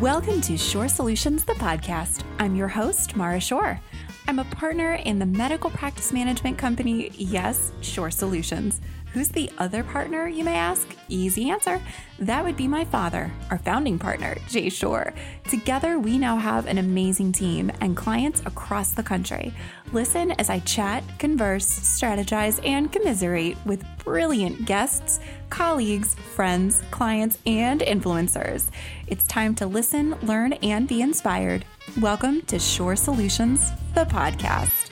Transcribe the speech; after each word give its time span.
Welcome 0.00 0.40
to 0.42 0.56
Shore 0.56 0.86
Solutions, 0.86 1.44
the 1.44 1.54
podcast. 1.54 2.22
I'm 2.38 2.54
your 2.54 2.68
host, 2.68 3.16
Mara 3.16 3.40
Shore. 3.40 3.80
I'm 4.28 4.38
a 4.38 4.44
partner 4.44 4.92
in 4.94 5.18
the 5.18 5.26
medical 5.26 5.70
practice 5.70 6.12
management 6.12 6.56
company, 6.56 7.10
yes, 7.16 7.72
Shore 7.80 8.12
Solutions. 8.12 8.80
Who's 9.18 9.30
the 9.30 9.50
other 9.58 9.82
partner, 9.82 10.28
you 10.28 10.44
may 10.44 10.54
ask? 10.54 10.86
Easy 11.08 11.50
answer. 11.50 11.82
That 12.20 12.44
would 12.44 12.56
be 12.56 12.68
my 12.68 12.84
father, 12.84 13.32
our 13.50 13.58
founding 13.58 13.98
partner, 13.98 14.36
Jay 14.46 14.68
Shore. 14.68 15.12
Together, 15.48 15.98
we 15.98 16.18
now 16.18 16.36
have 16.36 16.68
an 16.68 16.78
amazing 16.78 17.32
team 17.32 17.72
and 17.80 17.96
clients 17.96 18.42
across 18.46 18.92
the 18.92 19.02
country. 19.02 19.52
Listen 19.90 20.30
as 20.38 20.50
I 20.50 20.60
chat, 20.60 21.02
converse, 21.18 21.66
strategize, 21.66 22.64
and 22.64 22.92
commiserate 22.92 23.56
with 23.66 23.84
brilliant 24.04 24.66
guests, 24.66 25.18
colleagues, 25.50 26.14
friends, 26.14 26.80
clients, 26.92 27.38
and 27.44 27.80
influencers. 27.80 28.70
It's 29.08 29.26
time 29.26 29.56
to 29.56 29.66
listen, 29.66 30.14
learn, 30.22 30.52
and 30.52 30.86
be 30.86 31.02
inspired. 31.02 31.64
Welcome 32.00 32.42
to 32.42 32.60
Shore 32.60 32.94
Solutions, 32.94 33.72
the 33.94 34.04
podcast. 34.04 34.87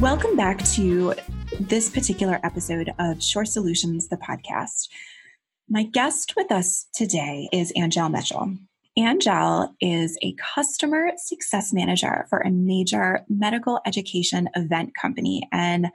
Welcome 0.00 0.36
back 0.36 0.62
to 0.74 1.14
this 1.58 1.88
particular 1.88 2.38
episode 2.44 2.92
of 2.98 3.22
Shore 3.22 3.46
Solutions, 3.46 4.08
the 4.08 4.18
podcast. 4.18 4.90
My 5.70 5.84
guest 5.84 6.34
with 6.36 6.52
us 6.52 6.86
today 6.92 7.48
is 7.50 7.72
Angel 7.76 8.10
Mitchell. 8.10 8.56
Angel 8.98 9.74
is 9.80 10.18
a 10.22 10.34
customer 10.54 11.12
success 11.16 11.72
manager 11.72 12.26
for 12.28 12.40
a 12.40 12.50
major 12.50 13.24
medical 13.30 13.80
education 13.86 14.50
event 14.54 14.92
company. 15.00 15.48
And 15.50 15.86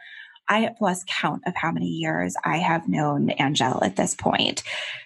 I 0.48 0.60
have 0.62 0.76
lost 0.82 1.08
count 1.08 1.44
of 1.46 1.56
how 1.56 1.72
many 1.72 1.88
years 1.88 2.36
I 2.44 2.58
have 2.58 2.88
known 2.88 3.32
Angel 3.40 3.84
at 3.84 3.96
this 3.96 4.16
point. 4.16 4.64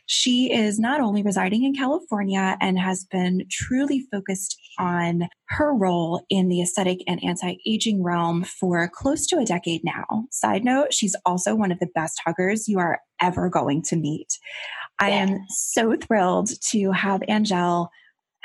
She 0.08 0.52
is 0.52 0.80
not 0.80 1.02
only 1.02 1.24
residing 1.24 1.64
in 1.64 1.76
California 1.76 2.58
and 2.62 2.80
has 2.80 3.06
been 3.06 3.46
truly 3.50 4.06
focused 4.12 4.60
on 4.80 5.28
her 5.50 5.74
role 5.74 6.26
in 6.30 6.50
the 6.50 6.62
aesthetic 6.62 7.00
and 7.08 7.24
anti 7.24 7.58
aging 7.66 8.04
realm 8.04 8.44
for 8.44 8.90
close 8.94 9.28
to 9.28 9.38
a 9.38 9.46
decade 9.46 9.84
now. 9.84 10.26
Side 10.32 10.64
note, 10.64 10.94
she's 10.94 11.16
also 11.26 11.56
one 11.56 11.72
of 11.72 11.80
the 11.80 11.90
best 11.94 12.20
huggers 12.26 12.68
you 12.68 12.80
are 12.80 13.00
ever 13.22 13.50
going 13.50 13.82
to 13.84 13.96
meet. 13.96 14.38
I 15.00 15.10
am 15.10 15.40
so 15.50 15.96
thrilled 15.96 16.50
to 16.70 16.92
have 16.92 17.22
Angel 17.28 17.90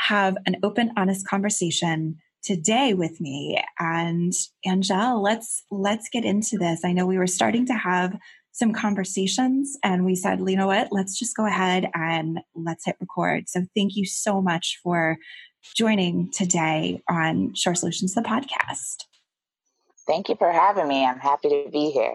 have 0.01 0.37
an 0.47 0.57
open, 0.63 0.91
honest 0.97 1.27
conversation 1.27 2.17
today 2.43 2.95
with 2.95 3.21
me. 3.21 3.63
And 3.79 4.33
Angel, 4.67 5.23
let's 5.23 5.65
let's 5.71 6.09
get 6.09 6.25
into 6.25 6.59
this. 6.59 6.85
I 6.85 6.93
know 6.93 7.07
we 7.07 7.19
were 7.19 7.27
starting 7.27 7.67
to 7.67 7.75
have 7.75 8.19
some 8.53 8.73
conversations 8.73 9.79
and 9.83 10.05
we 10.05 10.15
said, 10.15 10.41
you 10.41 10.57
know 10.57 10.67
what, 10.67 10.89
let's 10.91 11.19
just 11.19 11.37
go 11.37 11.47
ahead 11.47 11.89
and 11.95 12.41
let's 12.55 12.85
hit 12.85 12.97
record. 13.01 13.49
So 13.49 13.65
thank 13.77 13.97
you 13.97 14.05
so 14.05 14.43
much 14.43 14.79
for 14.83 15.19
joining 15.77 16.31
today 16.31 17.03
on 17.09 17.55
Shore 17.55 17.75
Solutions, 17.75 18.15
the 18.15 18.23
podcast. 18.23 19.05
Thank 20.07 20.29
you 20.29 20.37
for 20.37 20.51
having 20.51 20.89
me. 20.89 21.05
I'm 21.05 21.19
happy 21.19 21.49
to 21.49 21.71
be 21.71 21.91
here. 21.91 22.15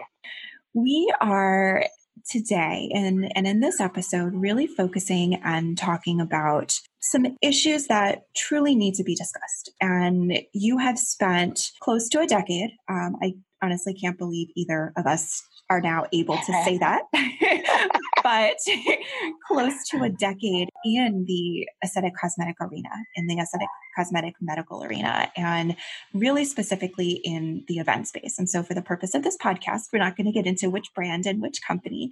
We 0.74 1.12
are 1.20 1.86
today 2.28 2.90
and, 2.92 3.30
and 3.36 3.46
in 3.46 3.60
this 3.60 3.80
episode 3.80 4.32
really 4.34 4.66
focusing 4.66 5.34
and 5.44 5.78
talking 5.78 6.20
about 6.20 6.78
some 7.00 7.36
issues 7.40 7.86
that 7.86 8.22
truly 8.34 8.74
need 8.74 8.94
to 8.94 9.04
be 9.04 9.14
discussed. 9.14 9.70
And 9.80 10.40
you 10.52 10.78
have 10.78 10.98
spent 10.98 11.70
close 11.80 12.08
to 12.10 12.20
a 12.20 12.26
decade. 12.26 12.70
Um, 12.88 13.16
I 13.22 13.34
honestly 13.62 13.94
can't 13.94 14.18
believe 14.18 14.48
either 14.56 14.92
of 14.96 15.06
us 15.06 15.42
are 15.70 15.80
now 15.80 16.04
able 16.12 16.36
to 16.36 16.62
say 16.64 16.78
that, 16.80 17.02
but 18.26 18.58
close 19.46 19.88
to 19.88 20.02
a 20.02 20.08
decade 20.08 20.68
in 20.84 21.24
the 21.28 21.68
aesthetic 21.84 22.12
cosmetic 22.20 22.56
arena, 22.60 22.88
in 23.14 23.28
the 23.28 23.38
aesthetic 23.38 23.68
cosmetic 23.96 24.34
medical 24.40 24.82
arena, 24.82 25.30
and 25.36 25.76
really 26.12 26.44
specifically 26.44 27.20
in 27.22 27.64
the 27.68 27.78
event 27.78 28.08
space. 28.08 28.36
And 28.36 28.50
so, 28.50 28.64
for 28.64 28.74
the 28.74 28.82
purpose 28.82 29.14
of 29.14 29.22
this 29.22 29.36
podcast, 29.36 29.92
we're 29.92 30.00
not 30.00 30.16
going 30.16 30.26
to 30.26 30.32
get 30.32 30.44
into 30.44 30.68
which 30.68 30.92
brand 30.92 31.24
and 31.24 31.40
which 31.40 31.60
company, 31.62 32.10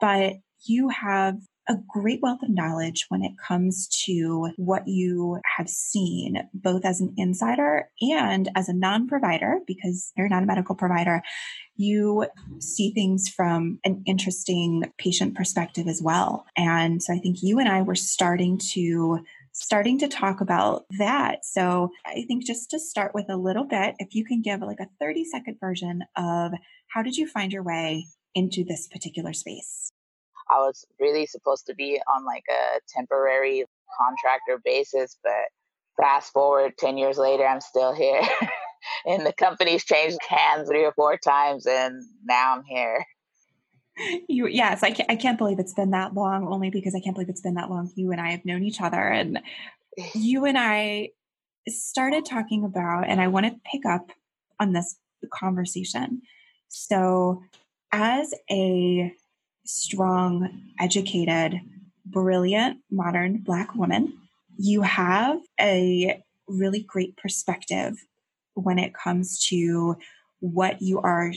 but 0.00 0.34
you 0.64 0.88
have 0.88 1.38
a 1.68 1.76
great 1.88 2.20
wealth 2.20 2.42
of 2.42 2.50
knowledge 2.50 3.06
when 3.08 3.22
it 3.22 3.32
comes 3.38 3.88
to 4.04 4.50
what 4.56 4.86
you 4.86 5.40
have 5.56 5.68
seen, 5.68 6.48
both 6.52 6.84
as 6.84 7.00
an 7.00 7.14
insider 7.16 7.88
and 8.00 8.50
as 8.54 8.68
a 8.68 8.74
non 8.74 9.08
provider, 9.08 9.60
because 9.66 10.12
you're 10.16 10.28
not 10.28 10.42
a 10.42 10.46
medical 10.46 10.74
provider. 10.74 11.22
You 11.76 12.26
see 12.60 12.92
things 12.92 13.28
from 13.28 13.78
an 13.84 14.02
interesting 14.06 14.84
patient 14.98 15.34
perspective 15.34 15.88
as 15.88 16.02
well. 16.02 16.44
And 16.56 17.02
so 17.02 17.14
I 17.14 17.18
think 17.18 17.38
you 17.42 17.58
and 17.58 17.68
I 17.68 17.82
were 17.82 17.94
starting 17.94 18.58
to 18.72 19.20
starting 19.56 20.00
to 20.00 20.08
talk 20.08 20.40
about 20.40 20.84
that. 20.98 21.44
So 21.44 21.90
I 22.04 22.24
think 22.26 22.44
just 22.44 22.70
to 22.70 22.78
start 22.78 23.12
with 23.14 23.26
a 23.30 23.36
little 23.36 23.64
bit, 23.64 23.94
if 24.00 24.14
you 24.14 24.24
can 24.24 24.42
give 24.42 24.60
like 24.60 24.80
a 24.80 24.88
30 25.00 25.24
second 25.24 25.58
version 25.60 26.02
of 26.16 26.52
how 26.88 27.02
did 27.02 27.16
you 27.16 27.28
find 27.28 27.52
your 27.52 27.62
way 27.62 28.06
into 28.34 28.64
this 28.64 28.88
particular 28.88 29.32
space? 29.32 29.93
I 30.50 30.58
was 30.58 30.84
really 31.00 31.26
supposed 31.26 31.66
to 31.66 31.74
be 31.74 32.00
on 32.14 32.24
like 32.24 32.44
a 32.50 32.80
temporary 32.88 33.64
contractor 33.98 34.60
basis, 34.64 35.16
but 35.22 36.02
fast 36.02 36.32
forward 36.32 36.76
10 36.78 36.98
years 36.98 37.18
later, 37.18 37.46
I'm 37.46 37.60
still 37.60 37.94
here. 37.94 38.20
and 39.06 39.24
the 39.24 39.32
company's 39.32 39.84
changed 39.84 40.18
hands 40.28 40.68
three 40.68 40.84
or 40.84 40.92
four 40.92 41.16
times, 41.16 41.66
and 41.66 42.02
now 42.24 42.56
I'm 42.56 42.64
here. 42.64 43.04
You, 44.28 44.48
yes, 44.48 44.82
I 44.82 44.90
can't, 44.90 45.10
I 45.10 45.16
can't 45.16 45.38
believe 45.38 45.60
it's 45.60 45.72
been 45.72 45.90
that 45.90 46.14
long, 46.14 46.48
only 46.48 46.68
because 46.70 46.94
I 46.94 47.00
can't 47.00 47.14
believe 47.14 47.28
it's 47.28 47.40
been 47.40 47.54
that 47.54 47.70
long. 47.70 47.92
You 47.94 48.10
and 48.10 48.20
I 48.20 48.32
have 48.32 48.44
known 48.44 48.64
each 48.64 48.80
other, 48.80 49.00
and 49.00 49.40
you 50.14 50.44
and 50.44 50.58
I 50.58 51.10
started 51.68 52.24
talking 52.24 52.64
about, 52.64 53.08
and 53.08 53.20
I 53.20 53.28
want 53.28 53.46
to 53.46 53.60
pick 53.70 53.86
up 53.86 54.10
on 54.58 54.72
this 54.72 54.96
conversation. 55.32 56.22
So, 56.68 57.42
as 57.92 58.34
a 58.50 59.12
strong, 59.64 60.62
educated, 60.78 61.60
brilliant, 62.06 62.78
modern 62.90 63.38
Black 63.38 63.74
woman. 63.74 64.18
You 64.56 64.82
have 64.82 65.40
a 65.60 66.22
really 66.46 66.82
great 66.82 67.16
perspective 67.16 67.96
when 68.54 68.78
it 68.78 68.94
comes 68.94 69.44
to 69.48 69.96
what 70.40 70.80
you 70.82 71.00
are 71.00 71.32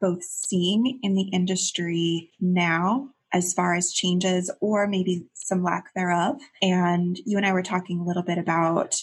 both 0.00 0.22
seeing 0.22 1.00
in 1.02 1.14
the 1.14 1.28
industry 1.32 2.30
now 2.40 3.08
as 3.32 3.52
far 3.52 3.74
as 3.74 3.92
changes 3.92 4.50
or 4.60 4.86
maybe 4.86 5.24
some 5.32 5.62
lack 5.62 5.92
thereof 5.94 6.36
and 6.60 7.18
you 7.24 7.36
and 7.36 7.46
I 7.46 7.52
were 7.52 7.62
talking 7.62 7.98
a 7.98 8.04
little 8.04 8.22
bit 8.22 8.38
about 8.38 9.02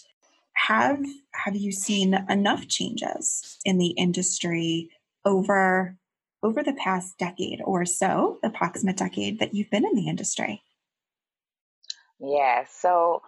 have 0.53 1.03
have 1.33 1.55
you 1.55 1.71
seen 1.71 2.13
enough 2.29 2.67
changes 2.67 3.57
in 3.65 3.77
the 3.77 3.89
industry 3.89 4.89
over 5.25 5.97
over 6.41 6.63
the 6.63 6.73
past 6.73 7.17
decade 7.17 7.61
or 7.63 7.85
so, 7.85 8.39
the 8.41 8.49
approximate 8.49 8.97
decade 8.97 9.39
that 9.39 9.53
you've 9.53 9.69
been 9.69 9.85
in 9.85 9.95
the 9.95 10.07
industry? 10.07 10.63
Yeah, 12.19 12.65
so 12.69 13.21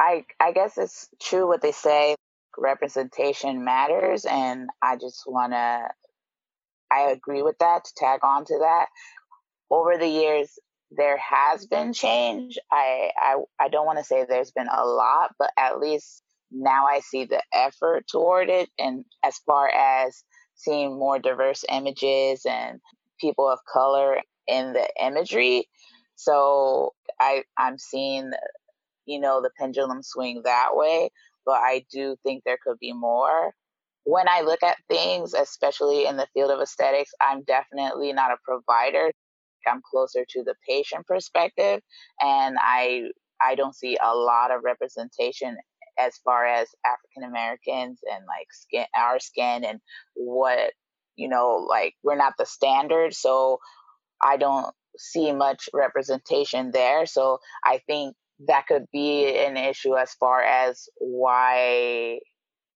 I 0.00 0.24
I 0.40 0.52
guess 0.52 0.78
it's 0.78 1.08
true 1.20 1.46
what 1.46 1.62
they 1.62 1.72
say 1.72 2.16
representation 2.58 3.64
matters 3.64 4.24
and 4.24 4.70
I 4.82 4.96
just 4.96 5.24
want 5.26 5.52
to 5.52 5.88
I 6.90 7.10
agree 7.10 7.42
with 7.42 7.58
that 7.58 7.84
to 7.84 7.94
tag 7.96 8.20
on 8.22 8.44
to 8.46 8.58
that. 8.60 8.86
Over 9.70 9.98
the 9.98 10.08
years 10.08 10.58
there 10.90 11.18
has 11.18 11.66
been 11.66 11.92
change. 11.92 12.58
I 12.70 13.10
I 13.18 13.36
I 13.60 13.68
don't 13.68 13.86
want 13.86 13.98
to 13.98 14.04
say 14.04 14.24
there's 14.24 14.52
been 14.52 14.68
a 14.68 14.86
lot, 14.86 15.34
but 15.38 15.50
at 15.58 15.80
least 15.80 16.22
now 16.50 16.86
I 16.86 17.00
see 17.00 17.24
the 17.24 17.42
effort 17.52 18.06
toward 18.08 18.48
it 18.48 18.70
and 18.78 19.04
as 19.24 19.36
far 19.38 19.68
as 19.68 20.22
seeing 20.56 20.98
more 20.98 21.18
diverse 21.18 21.64
images 21.70 22.46
and 22.48 22.80
people 23.20 23.48
of 23.48 23.60
color 23.72 24.20
in 24.48 24.72
the 24.72 24.88
imagery. 25.02 25.68
So 26.16 26.94
I 27.20 27.44
I'm 27.58 27.78
seeing 27.78 28.32
you 29.06 29.20
know 29.20 29.42
the 29.42 29.50
pendulum 29.58 30.02
swing 30.02 30.42
that 30.44 30.70
way, 30.72 31.10
but 31.46 31.56
I 31.60 31.84
do 31.92 32.16
think 32.24 32.44
there 32.44 32.58
could 32.64 32.78
be 32.80 32.92
more. 32.92 33.52
When 34.04 34.28
I 34.28 34.42
look 34.42 34.62
at 34.62 34.76
things, 34.88 35.34
especially 35.34 36.06
in 36.06 36.16
the 36.16 36.28
field 36.34 36.50
of 36.50 36.60
aesthetics, 36.60 37.12
I'm 37.20 37.42
definitely 37.44 38.12
not 38.12 38.30
a 38.32 38.36
provider. 38.44 39.12
I'm 39.66 39.82
closer 39.90 40.24
to 40.28 40.44
the 40.44 40.54
patient 40.68 41.06
perspective 41.06 41.80
and 42.20 42.56
I 42.60 43.04
I 43.40 43.54
don't 43.54 43.74
see 43.74 43.98
a 44.02 44.14
lot 44.14 44.50
of 44.50 44.62
representation 44.64 45.56
as 45.98 46.16
far 46.24 46.46
as 46.46 46.68
African 46.84 47.28
Americans 47.28 48.00
and 48.10 48.24
like 48.26 48.48
skin, 48.50 48.84
our 48.96 49.18
skin 49.18 49.64
and 49.64 49.80
what, 50.14 50.72
you 51.16 51.28
know, 51.28 51.66
like 51.68 51.94
we're 52.02 52.16
not 52.16 52.34
the 52.38 52.46
standard. 52.46 53.14
So 53.14 53.58
I 54.22 54.36
don't 54.36 54.74
see 54.98 55.32
much 55.32 55.68
representation 55.72 56.70
there. 56.72 57.06
So 57.06 57.38
I 57.64 57.80
think 57.86 58.14
that 58.48 58.66
could 58.66 58.86
be 58.92 59.36
an 59.36 59.56
issue 59.56 59.96
as 59.96 60.12
far 60.14 60.42
as 60.42 60.88
why 60.98 62.18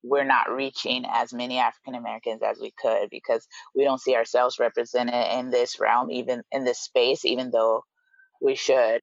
we're 0.02 0.24
not 0.24 0.50
reaching 0.50 1.04
as 1.10 1.32
many 1.32 1.58
African 1.58 1.94
Americans 1.94 2.42
as 2.42 2.58
we 2.60 2.72
could 2.80 3.08
because 3.10 3.46
we 3.74 3.84
don't 3.84 4.00
see 4.00 4.14
ourselves 4.16 4.58
represented 4.58 5.14
in 5.38 5.50
this 5.50 5.78
realm, 5.78 6.10
even 6.10 6.42
in 6.52 6.64
this 6.64 6.80
space, 6.80 7.24
even 7.24 7.50
though 7.50 7.84
we 8.40 8.54
should. 8.54 9.00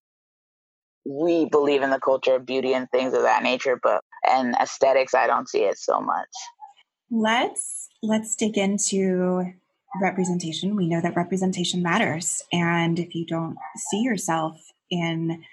We 1.05 1.45
believe 1.45 1.83
in 1.83 1.89
the 1.89 1.99
culture 1.99 2.35
of 2.35 2.45
beauty 2.45 2.73
and 2.73 2.89
things 2.89 3.13
of 3.13 3.21
that 3.21 3.43
nature, 3.43 3.79
but 3.81 4.01
and 4.27 4.55
aesthetics, 4.61 5.13
I 5.13 5.27
don't 5.27 5.49
see 5.49 5.63
it 5.63 5.77
so 5.77 5.99
much. 6.01 6.29
Let's 7.09 7.87
let's 8.03 8.35
dig 8.35 8.57
into 8.57 9.53
representation. 10.01 10.75
We 10.75 10.87
know 10.87 11.01
that 11.01 11.15
representation 11.15 11.81
matters, 11.81 12.41
and 12.51 12.99
if 12.99 13.15
you 13.15 13.25
don't 13.25 13.55
see 13.89 14.01
yourself 14.01 14.57
in, 14.91 15.43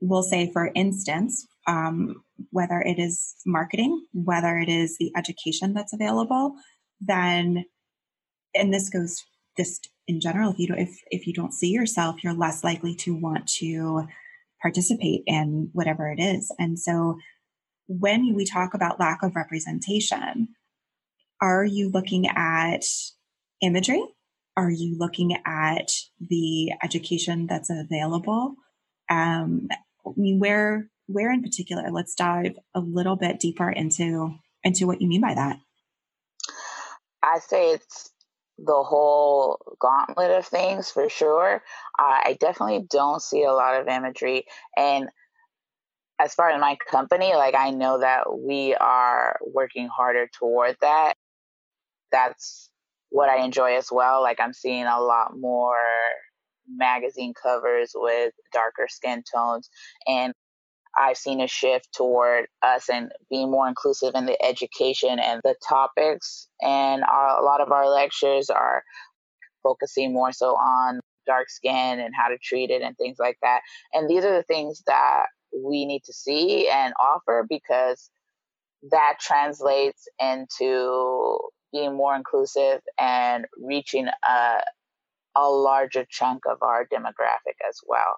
we'll 0.00 0.22
say, 0.22 0.50
for 0.52 0.70
instance, 0.74 1.46
um, 1.66 2.22
whether 2.50 2.80
it 2.80 2.98
is 2.98 3.34
marketing, 3.46 4.06
whether 4.12 4.58
it 4.58 4.68
is 4.68 4.96
the 4.98 5.12
education 5.16 5.74
that's 5.74 5.92
available, 5.92 6.54
then, 7.00 7.64
and 8.54 8.72
this 8.72 8.88
goes 8.88 9.24
just 9.56 9.90
in 10.06 10.20
general, 10.20 10.52
if 10.52 10.58
you 10.58 10.66
don't, 10.66 10.78
if, 10.78 11.00
if 11.10 11.26
you 11.26 11.34
don't 11.34 11.52
see 11.52 11.68
yourself, 11.68 12.22
you're 12.24 12.32
less 12.32 12.64
likely 12.64 12.94
to 12.94 13.14
want 13.14 13.46
to 13.46 14.06
participate 14.62 15.22
in 15.26 15.70
whatever 15.72 16.10
it 16.10 16.20
is. 16.20 16.52
And 16.58 16.78
so 16.78 17.18
when 17.88 18.34
we 18.34 18.44
talk 18.44 18.74
about 18.74 19.00
lack 19.00 19.22
of 19.22 19.34
representation, 19.34 20.48
are 21.40 21.64
you 21.64 21.90
looking 21.90 22.28
at 22.28 22.84
imagery? 23.62 24.04
Are 24.56 24.70
you 24.70 24.96
looking 24.98 25.36
at 25.46 25.92
the 26.20 26.72
education 26.82 27.46
that's 27.46 27.70
available? 27.70 28.56
Um, 29.08 29.68
I 30.06 30.10
mean, 30.16 30.38
where 30.38 30.90
where 31.06 31.32
in 31.32 31.42
particular? 31.42 31.90
Let's 31.90 32.14
dive 32.14 32.58
a 32.74 32.80
little 32.80 33.16
bit 33.16 33.40
deeper 33.40 33.70
into 33.70 34.34
into 34.62 34.86
what 34.86 35.00
you 35.00 35.08
mean 35.08 35.20
by 35.20 35.34
that. 35.34 35.58
I 37.22 37.38
say 37.38 37.72
it's 37.72 38.10
the 38.58 38.82
whole 38.82 39.60
gauntlet 39.80 40.32
of 40.32 40.46
things 40.46 40.90
for 40.90 41.08
sure. 41.08 41.62
Uh, 41.98 42.20
I 42.24 42.36
definitely 42.40 42.86
don't 42.90 43.22
see 43.22 43.44
a 43.44 43.52
lot 43.52 43.80
of 43.80 43.86
imagery. 43.86 44.44
And 44.76 45.08
as 46.20 46.34
far 46.34 46.50
as 46.50 46.60
my 46.60 46.76
company, 46.90 47.34
like 47.34 47.54
I 47.54 47.70
know 47.70 48.00
that 48.00 48.38
we 48.38 48.74
are 48.74 49.38
working 49.40 49.88
harder 49.88 50.28
toward 50.38 50.76
that. 50.80 51.14
That's 52.10 52.70
what 53.10 53.28
I 53.28 53.44
enjoy 53.44 53.76
as 53.76 53.88
well. 53.90 54.22
Like 54.22 54.40
I'm 54.40 54.52
seeing 54.52 54.84
a 54.84 55.00
lot 55.00 55.38
more 55.38 55.76
magazine 56.68 57.32
covers 57.40 57.92
with 57.94 58.32
darker 58.52 58.86
skin 58.88 59.22
tones 59.32 59.70
and 60.06 60.32
I've 60.96 61.16
seen 61.16 61.40
a 61.40 61.46
shift 61.46 61.88
toward 61.94 62.46
us 62.62 62.88
and 62.90 63.12
being 63.30 63.50
more 63.50 63.68
inclusive 63.68 64.12
in 64.14 64.26
the 64.26 64.42
education 64.42 65.18
and 65.18 65.40
the 65.44 65.54
topics. 65.66 66.48
And 66.60 67.04
our, 67.04 67.40
a 67.40 67.44
lot 67.44 67.60
of 67.60 67.70
our 67.70 67.88
lectures 67.88 68.50
are 68.50 68.82
focusing 69.62 70.12
more 70.12 70.32
so 70.32 70.56
on 70.56 71.00
dark 71.26 71.50
skin 71.50 72.00
and 72.00 72.14
how 72.16 72.28
to 72.28 72.38
treat 72.42 72.70
it 72.70 72.82
and 72.82 72.96
things 72.96 73.18
like 73.20 73.36
that. 73.42 73.60
And 73.92 74.08
these 74.08 74.24
are 74.24 74.34
the 74.34 74.42
things 74.42 74.82
that 74.86 75.26
we 75.64 75.86
need 75.86 76.04
to 76.04 76.12
see 76.12 76.68
and 76.68 76.94
offer 76.98 77.46
because 77.48 78.10
that 78.90 79.14
translates 79.20 80.06
into 80.20 81.38
being 81.72 81.96
more 81.96 82.14
inclusive 82.14 82.80
and 82.98 83.46
reaching 83.58 84.08
a, 84.08 84.60
a 85.36 85.48
larger 85.48 86.06
chunk 86.08 86.44
of 86.46 86.62
our 86.62 86.86
demographic 86.86 87.56
as 87.68 87.78
well 87.86 88.16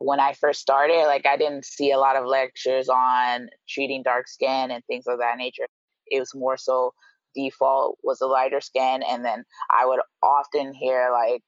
when 0.00 0.18
I 0.18 0.32
first 0.32 0.60
started, 0.60 1.04
like 1.04 1.26
I 1.26 1.36
didn't 1.36 1.66
see 1.66 1.92
a 1.92 1.98
lot 1.98 2.16
of 2.16 2.24
lectures 2.24 2.88
on 2.88 3.50
treating 3.68 4.02
dark 4.02 4.28
skin 4.28 4.70
and 4.70 4.82
things 4.86 5.06
of 5.06 5.18
that 5.18 5.36
nature. 5.36 5.66
It 6.06 6.18
was 6.18 6.34
more 6.34 6.56
so 6.56 6.94
default 7.34 7.98
was 8.02 8.22
a 8.22 8.26
lighter 8.26 8.62
skin, 8.62 9.02
and 9.06 9.24
then 9.24 9.44
I 9.70 9.84
would 9.84 10.00
often 10.22 10.72
hear 10.72 11.10
like 11.12 11.42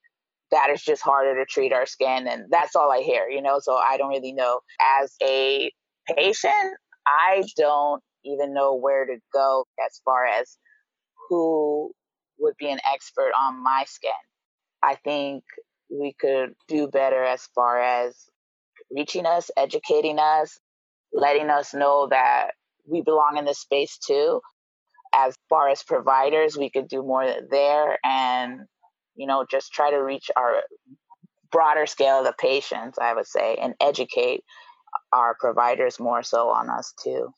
that 0.53 0.71
is 0.71 0.83
just 0.83 1.03
harder 1.03 1.35
to 1.35 1.45
treat 1.47 1.73
our 1.73 1.87
skin, 1.87 2.29
and 2.29 2.45
that's 2.51 2.77
all 2.77 2.93
I 2.93 3.01
hear, 3.01 3.29
you 3.29 3.43
know. 3.43 3.59
So 3.61 3.75
I 3.75 3.97
don't 3.97 4.11
really 4.11 4.33
know. 4.33 4.61
As 5.01 5.15
a 5.23 5.73
patient, 6.17 6.77
I 7.07 7.43
don't 7.57 8.03
even 8.25 8.55
know 8.55 8.77
where 8.77 9.05
to 9.07 9.17
go 9.33 9.65
as 9.85 10.01
far 10.05 10.27
as 10.27 10.57
who 11.29 11.91
would 12.39 12.55
be 12.59 12.71
an 12.71 12.79
expert 12.93 13.33
on 13.39 13.63
my 13.63 13.85
skin. 13.87 14.11
I 14.83 14.97
think 14.97 15.43
we 15.91 16.15
could 16.19 16.55
do 16.69 16.89
better 16.89 17.23
as 17.25 17.49
far 17.55 17.81
as 17.81 18.17
reaching 18.91 19.27
us, 19.27 19.51
educating 19.57 20.19
us, 20.19 20.59
letting 21.13 21.51
us 21.51 21.75
know 21.75 22.09
that 22.11 22.51
we 22.87 23.01
belong 23.03 23.37
in 23.39 23.45
this 23.45 23.61
space 23.61 23.99
too. 23.99 24.41
As 25.15 25.37
far 25.49 25.69
as 25.69 25.83
providers, 25.83 26.57
we 26.57 26.71
could 26.71 26.89
do 26.89 27.03
more 27.03 27.27
there 27.51 27.99
and, 28.05 28.61
you 29.15 29.27
know, 29.27 29.45
just 29.49 29.73
try 29.73 29.91
to 29.91 29.99
reach 29.99 30.31
our 30.37 30.63
broader 31.51 31.87
scale 31.87 32.21
of 32.21 32.25
the 32.25 32.35
patients, 32.39 32.99
I 32.99 33.15
would 33.15 33.27
say, 33.27 33.57
and 33.57 33.75
educate 33.81 34.43
our 35.13 35.37
providers 35.39 36.01
more 36.01 36.23
so 36.23 36.49
on 36.49 36.71
us 36.71 36.95
too. 37.03 37.33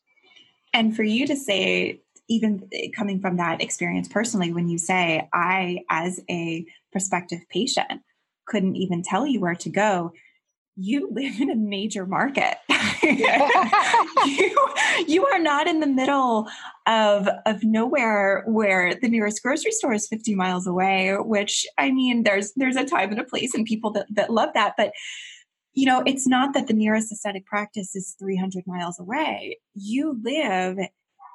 And 0.72 0.94
for 0.94 1.02
you 1.02 1.26
to 1.26 1.36
say, 1.36 2.00
even 2.28 2.68
coming 2.96 3.20
from 3.20 3.36
that 3.36 3.60
experience 3.60 4.08
personally, 4.08 4.52
when 4.52 4.68
you 4.68 4.78
say, 4.78 5.28
I, 5.32 5.80
as 5.90 6.20
a 6.30 6.64
prospective 6.90 7.40
patient, 7.50 8.00
couldn't 8.46 8.76
even 8.76 9.02
tell 9.02 9.26
you 9.26 9.40
where 9.40 9.54
to 9.54 9.70
go, 9.70 10.12
you 10.76 11.08
live 11.12 11.40
in 11.40 11.50
a 11.50 11.56
major 11.56 12.06
market. 12.06 12.56
you, 13.02 14.66
you 15.06 15.26
are 15.26 15.38
not 15.38 15.66
in 15.66 15.80
the 15.80 15.86
middle 15.86 16.48
of 16.86 17.28
of 17.46 17.62
nowhere 17.62 18.44
where 18.46 18.94
the 18.94 19.08
nearest 19.08 19.42
grocery 19.42 19.70
store 19.70 19.92
is 19.92 20.08
50 20.08 20.34
miles 20.34 20.66
away, 20.66 21.14
which 21.18 21.66
I 21.78 21.90
mean 21.90 22.22
there's 22.24 22.52
there's 22.56 22.76
a 22.76 22.84
time 22.84 23.10
and 23.10 23.20
a 23.20 23.24
place 23.24 23.54
and 23.54 23.64
people 23.64 23.92
that, 23.92 24.06
that 24.14 24.30
love 24.30 24.50
that. 24.54 24.74
But 24.76 24.92
you 25.74 25.86
know, 25.86 26.02
it's 26.06 26.26
not 26.26 26.54
that 26.54 26.66
the 26.68 26.74
nearest 26.74 27.12
aesthetic 27.12 27.46
practice 27.46 27.94
is 27.96 28.14
300 28.18 28.64
miles 28.66 28.98
away. 28.98 29.58
You 29.74 30.20
live 30.22 30.78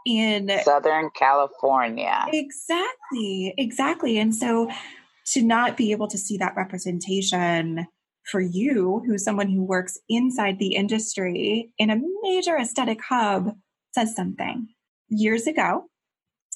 in 0.05 0.49
Southern 0.63 1.09
California. 1.11 2.25
Exactly. 2.31 3.53
Exactly. 3.57 4.17
And 4.17 4.33
so 4.33 4.69
to 5.33 5.43
not 5.43 5.77
be 5.77 5.91
able 5.91 6.07
to 6.07 6.17
see 6.17 6.37
that 6.37 6.55
representation 6.55 7.85
for 8.31 8.41
you, 8.41 9.03
who's 9.05 9.23
someone 9.23 9.49
who 9.49 9.63
works 9.63 9.97
inside 10.07 10.59
the 10.59 10.75
industry 10.75 11.71
in 11.77 11.89
a 11.89 12.01
major 12.21 12.57
aesthetic 12.57 12.99
hub, 13.01 13.55
says 13.93 14.15
something. 14.15 14.67
Years 15.09 15.47
ago, 15.47 15.85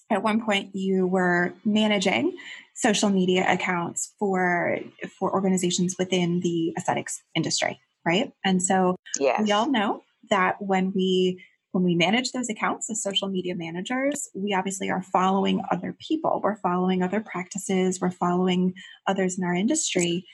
at 0.09 0.23
one 0.23 0.43
point, 0.45 0.75
you 0.75 1.07
were 1.07 1.53
managing 1.65 2.37
social 2.75 3.09
media 3.09 3.45
accounts 3.51 4.13
for 4.19 4.79
for 5.19 5.33
organizations 5.33 5.95
within 5.97 6.39
the 6.41 6.73
aesthetics 6.77 7.21
industry, 7.35 7.79
right? 8.05 8.31
And 8.43 8.61
so 8.61 8.95
yes. 9.19 9.41
we 9.43 9.51
all 9.51 9.71
know 9.71 10.03
that 10.29 10.61
when 10.61 10.91
we 10.95 11.43
when 11.71 11.83
we 11.83 11.95
manage 11.95 12.31
those 12.31 12.49
accounts 12.49 12.89
as 12.91 13.01
social 13.01 13.27
media 13.27 13.55
managers, 13.55 14.29
we 14.35 14.53
obviously 14.53 14.91
are 14.91 15.01
following 15.01 15.63
other 15.71 15.95
people. 15.99 16.39
We're 16.43 16.57
following 16.57 17.01
other 17.01 17.19
practices. 17.19 17.99
We're 17.99 18.11
following 18.11 18.75
others 19.07 19.39
in 19.39 19.43
our 19.43 19.55
industry. 19.55 20.25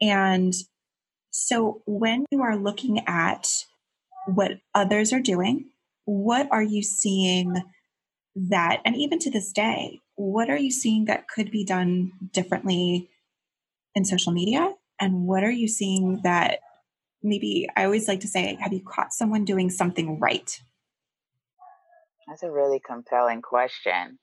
And 0.00 0.54
so 1.36 1.82
when 1.84 2.26
you 2.30 2.42
are 2.42 2.56
looking 2.56 3.00
at 3.08 3.64
what 4.28 4.52
others 4.72 5.12
are 5.12 5.18
doing, 5.20 5.68
what 6.04 6.46
are 6.52 6.62
you 6.62 6.80
seeing 6.80 7.60
that, 8.36 8.80
and 8.84 8.94
even 8.94 9.18
to 9.18 9.32
this 9.32 9.50
day, 9.50 10.00
what 10.14 10.48
are 10.48 10.56
you 10.56 10.70
seeing 10.70 11.06
that 11.06 11.26
could 11.26 11.50
be 11.50 11.64
done 11.64 12.12
differently 12.32 13.10
in 13.96 14.04
social 14.04 14.32
media? 14.32 14.74
And 15.00 15.26
what 15.26 15.42
are 15.42 15.50
you 15.50 15.66
seeing 15.66 16.20
that 16.22 16.60
maybe 17.20 17.66
I 17.76 17.84
always 17.84 18.06
like 18.06 18.20
to 18.20 18.28
say, 18.28 18.56
have 18.60 18.72
you 18.72 18.84
caught 18.86 19.12
someone 19.12 19.44
doing 19.44 19.70
something 19.70 20.20
right? 20.20 20.60
That's 22.28 22.44
a 22.44 22.50
really 22.50 22.78
compelling 22.78 23.42
question. 23.42 24.20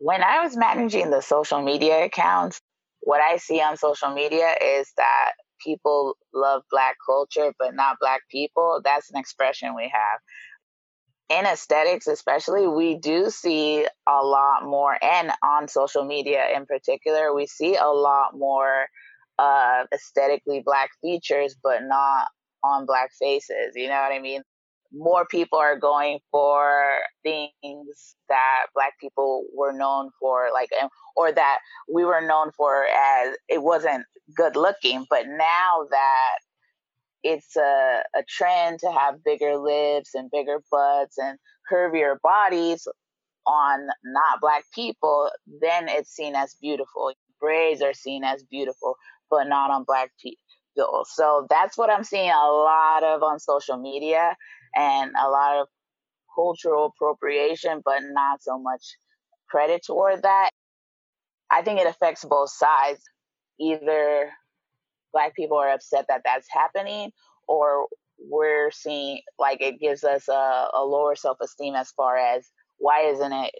When 0.00 0.22
I 0.22 0.44
was 0.44 0.54
managing 0.54 1.08
the 1.08 1.22
social 1.22 1.62
media 1.62 2.04
accounts, 2.04 2.60
what 3.00 3.22
I 3.22 3.38
see 3.38 3.62
on 3.62 3.78
social 3.78 4.12
media 4.12 4.54
is 4.62 4.92
that 4.98 5.32
people 5.64 6.16
love 6.32 6.62
black 6.70 6.96
culture 7.04 7.52
but 7.58 7.74
not 7.74 7.98
black 8.00 8.22
people 8.30 8.80
that's 8.84 9.10
an 9.10 9.18
expression 9.18 9.74
we 9.74 9.90
have. 9.92 10.20
In 11.38 11.46
aesthetics 11.46 12.06
especially 12.06 12.66
we 12.66 12.96
do 12.96 13.30
see 13.30 13.86
a 14.06 14.24
lot 14.24 14.64
more 14.64 14.96
and 15.02 15.32
on 15.42 15.68
social 15.68 16.04
media 16.04 16.44
in 16.54 16.66
particular 16.66 17.34
we 17.34 17.46
see 17.46 17.76
a 17.76 17.88
lot 17.88 18.36
more 18.36 18.86
aesthetically 19.92 20.62
black 20.64 20.90
features 21.00 21.56
but 21.62 21.82
not 21.82 22.26
on 22.62 22.86
black 22.86 23.10
faces 23.18 23.72
you 23.74 23.88
know 23.88 24.00
what 24.00 24.12
i 24.12 24.20
mean 24.20 24.42
more 24.96 25.26
people 25.26 25.58
are 25.58 25.78
going 25.78 26.18
for 26.30 26.98
things 27.22 28.16
that 28.28 28.66
black 28.74 28.92
people 29.00 29.44
were 29.54 29.72
known 29.72 30.10
for 30.20 30.48
like 30.52 30.70
or 31.16 31.32
that 31.32 31.58
we 31.92 32.04
were 32.04 32.20
known 32.20 32.50
for 32.56 32.84
as 32.84 33.36
it 33.48 33.62
wasn't 33.62 34.04
good 34.36 34.56
looking 34.56 35.04
but 35.10 35.26
now 35.26 35.86
that 35.90 36.38
it's 37.24 37.56
a, 37.56 38.02
a 38.14 38.22
trend 38.28 38.78
to 38.80 38.92
have 38.92 39.24
bigger 39.24 39.56
lips 39.56 40.14
and 40.14 40.30
bigger 40.30 40.58
butts 40.70 41.16
and 41.18 41.38
curvier 41.70 42.16
bodies 42.22 42.86
on 43.46 43.88
not 44.04 44.40
black 44.40 44.64
people, 44.74 45.30
then 45.60 45.88
it's 45.88 46.10
seen 46.10 46.34
as 46.34 46.54
beautiful. 46.60 47.12
Braids 47.40 47.82
are 47.82 47.94
seen 47.94 48.24
as 48.24 48.42
beautiful, 48.42 48.96
but 49.30 49.44
not 49.44 49.70
on 49.70 49.84
black 49.84 50.10
people. 50.22 51.04
So 51.06 51.46
that's 51.50 51.78
what 51.78 51.90
I'm 51.90 52.04
seeing 52.04 52.30
a 52.30 52.50
lot 52.50 53.04
of 53.04 53.22
on 53.22 53.38
social 53.38 53.76
media 53.76 54.36
and 54.76 55.12
a 55.20 55.28
lot 55.28 55.60
of 55.60 55.68
cultural 56.34 56.86
appropriation, 56.86 57.80
but 57.84 58.00
not 58.02 58.42
so 58.42 58.58
much 58.58 58.82
credit 59.48 59.82
toward 59.86 60.22
that. 60.22 60.50
I 61.50 61.62
think 61.62 61.80
it 61.80 61.86
affects 61.86 62.24
both 62.24 62.50
sides. 62.50 63.00
Either 63.60 64.30
black 65.12 65.34
people 65.36 65.56
are 65.58 65.70
upset 65.70 66.06
that 66.08 66.22
that's 66.24 66.48
happening, 66.50 67.12
or 67.46 67.86
we're 68.18 68.70
seeing 68.70 69.20
like 69.38 69.60
it 69.60 69.78
gives 69.80 70.02
us 70.04 70.28
a, 70.28 70.68
a 70.74 70.84
lower 70.84 71.14
self 71.14 71.38
esteem 71.40 71.74
as 71.74 71.90
far 71.92 72.16
as 72.16 72.48
why 72.78 73.02
isn't 73.02 73.32
it 73.32 73.52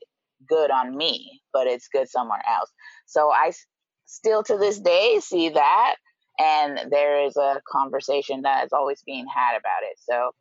good 0.48 0.70
on 0.70 0.96
me, 0.96 1.40
but 1.52 1.66
it's 1.66 1.88
good 1.88 2.08
somewhere 2.08 2.42
else. 2.48 2.70
So 3.06 3.30
I 3.30 3.52
still 4.06 4.42
to 4.44 4.56
this 4.58 4.78
day 4.80 5.20
see 5.20 5.50
that, 5.50 5.94
and 6.38 6.90
there 6.90 7.24
is 7.24 7.36
a 7.36 7.60
conversation 7.70 8.42
that 8.42 8.64
is 8.66 8.72
always 8.72 9.02
being 9.06 9.26
had 9.32 9.56
about 9.56 9.82
it. 9.82 9.98
So 9.98 10.32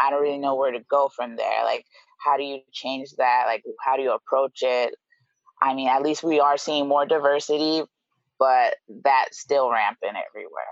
I 0.00 0.10
don't 0.10 0.22
really 0.22 0.38
know 0.38 0.54
where 0.54 0.72
to 0.72 0.80
go 0.90 1.10
from 1.14 1.36
there. 1.36 1.64
Like, 1.64 1.84
how 2.24 2.36
do 2.36 2.42
you 2.42 2.60
change 2.72 3.10
that? 3.18 3.44
Like, 3.46 3.62
how 3.84 3.96
do 3.96 4.02
you 4.02 4.12
approach 4.12 4.62
it? 4.62 4.94
I 5.62 5.74
mean, 5.74 5.88
at 5.88 6.02
least 6.02 6.22
we 6.22 6.40
are 6.40 6.58
seeing 6.58 6.88
more 6.88 7.06
diversity, 7.06 7.82
but 8.38 8.76
that's 9.04 9.40
still 9.40 9.70
rampant 9.70 10.16
everywhere. 10.28 10.64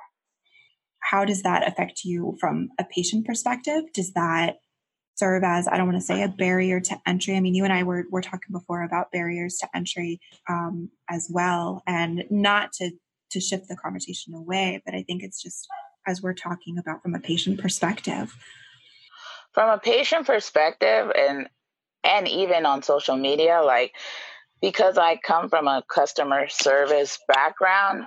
How 1.00 1.24
does 1.24 1.42
that 1.42 1.66
affect 1.66 2.04
you 2.04 2.36
from 2.40 2.70
a 2.78 2.84
patient 2.84 3.26
perspective? 3.26 3.84
Does 3.92 4.12
that 4.12 4.56
serve 5.14 5.44
as 5.44 5.68
I 5.68 5.76
don't 5.76 5.86
want 5.86 5.98
to 6.00 6.04
say 6.04 6.22
a 6.22 6.28
barrier 6.28 6.80
to 6.80 7.00
entry. 7.06 7.36
I 7.36 7.40
mean, 7.40 7.54
you 7.54 7.64
and 7.64 7.72
I 7.72 7.82
were 7.82 8.04
were 8.10 8.22
talking 8.22 8.52
before 8.52 8.82
about 8.82 9.12
barriers 9.12 9.56
to 9.58 9.68
entry 9.74 10.20
um, 10.48 10.90
as 11.08 11.28
well, 11.30 11.82
and 11.86 12.24
not 12.30 12.72
to 12.74 12.90
to 13.30 13.40
shift 13.40 13.68
the 13.68 13.76
conversation 13.76 14.34
away, 14.34 14.82
but 14.84 14.94
I 14.94 15.02
think 15.02 15.22
it's 15.22 15.42
just 15.42 15.68
as 16.06 16.22
we're 16.22 16.34
talking 16.34 16.76
about 16.78 17.02
from 17.02 17.14
a 17.14 17.20
patient 17.20 17.60
perspective. 17.60 18.34
From 19.54 19.68
a 19.70 19.78
patient 19.78 20.26
perspective, 20.26 21.12
and 21.16 21.48
and 22.04 22.28
even 22.28 22.66
on 22.66 22.82
social 22.82 23.16
media, 23.16 23.62
like 23.62 23.94
because 24.60 24.98
I 24.98 25.16
come 25.16 25.48
from 25.48 25.68
a 25.68 25.82
customer 25.92 26.48
service 26.48 27.18
background 27.28 28.06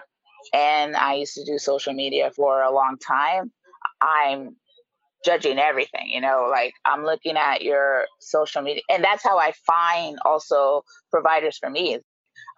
and 0.53 0.95
I 0.95 1.15
used 1.15 1.35
to 1.35 1.45
do 1.45 1.57
social 1.59 1.93
media 1.93 2.31
for 2.35 2.61
a 2.61 2.73
long 2.73 2.97
time, 2.97 3.51
I'm 4.01 4.55
judging 5.25 5.57
everything 5.57 6.07
you 6.07 6.21
know 6.21 6.47
like 6.51 6.73
i'm 6.85 7.03
looking 7.03 7.35
at 7.35 7.63
your 7.63 8.05
social 8.19 8.61
media 8.61 8.83
and 8.89 9.03
that's 9.03 9.23
how 9.23 9.39
i 9.39 9.51
find 9.65 10.17
also 10.23 10.83
providers 11.11 11.57
for 11.57 11.69
me. 11.69 11.97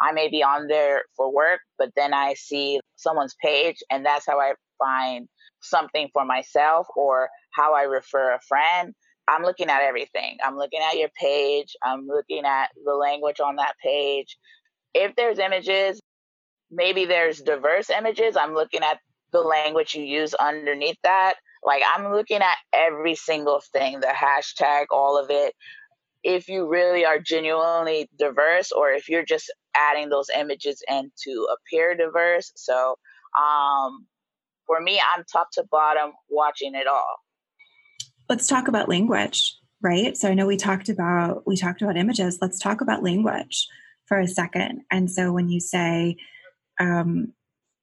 I 0.02 0.12
may 0.12 0.28
be 0.28 0.44
on 0.44 0.68
there 0.68 1.04
for 1.16 1.34
work 1.34 1.62
but 1.80 1.92
then 1.96 2.14
i 2.14 2.34
see 2.34 2.82
someone's 2.98 3.36
page 3.42 3.78
and 3.90 4.06
that's 4.06 4.26
how 4.28 4.40
i 4.40 4.54
find 4.78 5.30
something 5.62 6.10
for 6.14 6.26
myself 6.26 6.88
or 6.96 7.30
how 7.52 7.74
i 7.74 7.84
refer 7.84 8.34
a 8.34 8.40
friend 8.48 8.94
i'm 9.28 9.44
looking 9.44 9.70
at 9.70 9.82
everything 9.82 10.38
i'm 10.46 10.58
looking 10.58 10.82
at 10.82 10.98
your 10.98 11.10
page 11.20 11.76
i'm 11.84 12.08
looking 12.08 12.46
at 12.46 12.70
the 12.86 12.94
language 12.94 13.40
on 13.40 13.56
that 13.56 13.74
page 13.84 14.38
if 14.94 15.16
there's 15.16 15.40
images 15.40 16.00
maybe 16.72 17.06
there's 17.06 17.42
diverse 17.42 17.90
images 17.90 18.38
i'm 18.38 18.54
looking 18.54 18.84
at 18.84 19.00
the 19.32 19.42
language 19.42 19.94
you 19.96 20.04
use 20.04 20.34
underneath 20.34 20.98
that 21.04 21.36
like 21.64 21.82
I'm 21.96 22.12
looking 22.14 22.38
at 22.42 22.58
every 22.74 23.16
single 23.16 23.62
thing, 23.74 24.00
the 24.00 24.08
hashtag, 24.08 24.86
all 24.92 25.22
of 25.22 25.30
it. 25.30 25.54
If 26.24 26.48
you 26.48 26.68
really 26.68 27.06
are 27.06 27.20
genuinely 27.20 28.10
diverse, 28.18 28.72
or 28.72 28.92
if 28.92 29.10
you're 29.10 29.26
just 29.26 29.54
adding 29.76 30.10
those 30.10 30.30
images 30.36 30.82
in 30.90 31.12
to 31.24 31.48
appear 31.54 31.96
diverse. 31.96 32.52
So 32.56 32.96
um, 33.38 34.06
for 34.68 34.80
me, 34.80 35.02
I'm 35.16 35.24
top 35.32 35.50
to 35.54 35.64
bottom 35.72 36.12
watching 36.30 36.76
it 36.76 36.86
all. 36.88 37.16
Let's 38.30 38.48
talk 38.48 38.68
about 38.68 38.90
language, 38.90 39.56
right? 39.82 40.16
So 40.16 40.30
I 40.30 40.34
know 40.34 40.46
we 40.46 40.58
talked 40.58 40.90
about 40.90 41.48
we 41.48 41.58
talked 41.58 41.82
about 41.82 41.98
images. 41.98 42.38
Let's 42.42 42.60
talk 42.60 42.82
about 42.82 43.04
language 43.04 43.68
for 44.06 44.20
a 44.20 44.28
second. 44.28 44.82
And 44.92 45.10
so 45.10 45.32
when 45.32 45.50
you 45.50 45.60
say 45.60 46.18
um, 46.80 47.34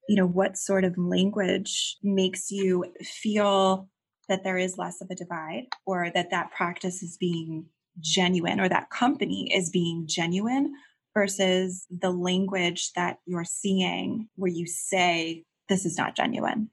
you 0.09 0.17
know 0.17 0.27
what 0.27 0.57
sort 0.57 0.85
of 0.85 0.99
language 0.99 1.97
makes 2.03 2.51
you 2.51 2.85
feel 3.03 3.89
that 4.29 4.45
there 4.45 4.59
is 4.59 4.79
less 4.79 5.01
of 5.01 5.09
a 5.11 5.15
divide 5.15 5.65
or 5.87 6.11
that 6.15 6.31
that 6.31 6.53
practice 6.53 7.03
is 7.03 7.17
being 7.19 7.67
genuine 8.01 8.61
or 8.61 8.69
that 8.69 8.91
company 8.91 9.51
is 9.55 9.71
being 9.71 10.05
genuine 10.07 10.73
versus 11.15 11.87
the 11.91 12.11
language 12.11 12.91
that 12.97 13.19
you're 13.27 13.45
seeing 13.45 14.29
where 14.37 14.51
you 14.51 14.67
say 14.67 15.45
this 15.69 15.85
is 15.85 15.97
not 15.97 16.17
genuine 16.17 16.71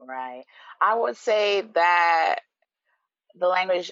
right 0.00 0.44
i 0.80 0.94
would 0.94 1.16
say 1.16 1.62
that 1.74 2.36
the 3.38 3.46
language 3.46 3.90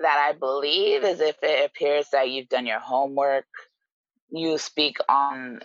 that 0.00 0.28
i 0.28 0.36
believe 0.36 1.04
is 1.04 1.20
if 1.20 1.36
it 1.42 1.70
appears 1.70 2.06
that 2.12 2.30
you've 2.30 2.48
done 2.48 2.66
your 2.66 2.80
homework 2.80 3.46
you 4.30 4.58
speak 4.58 4.98
on 5.08 5.60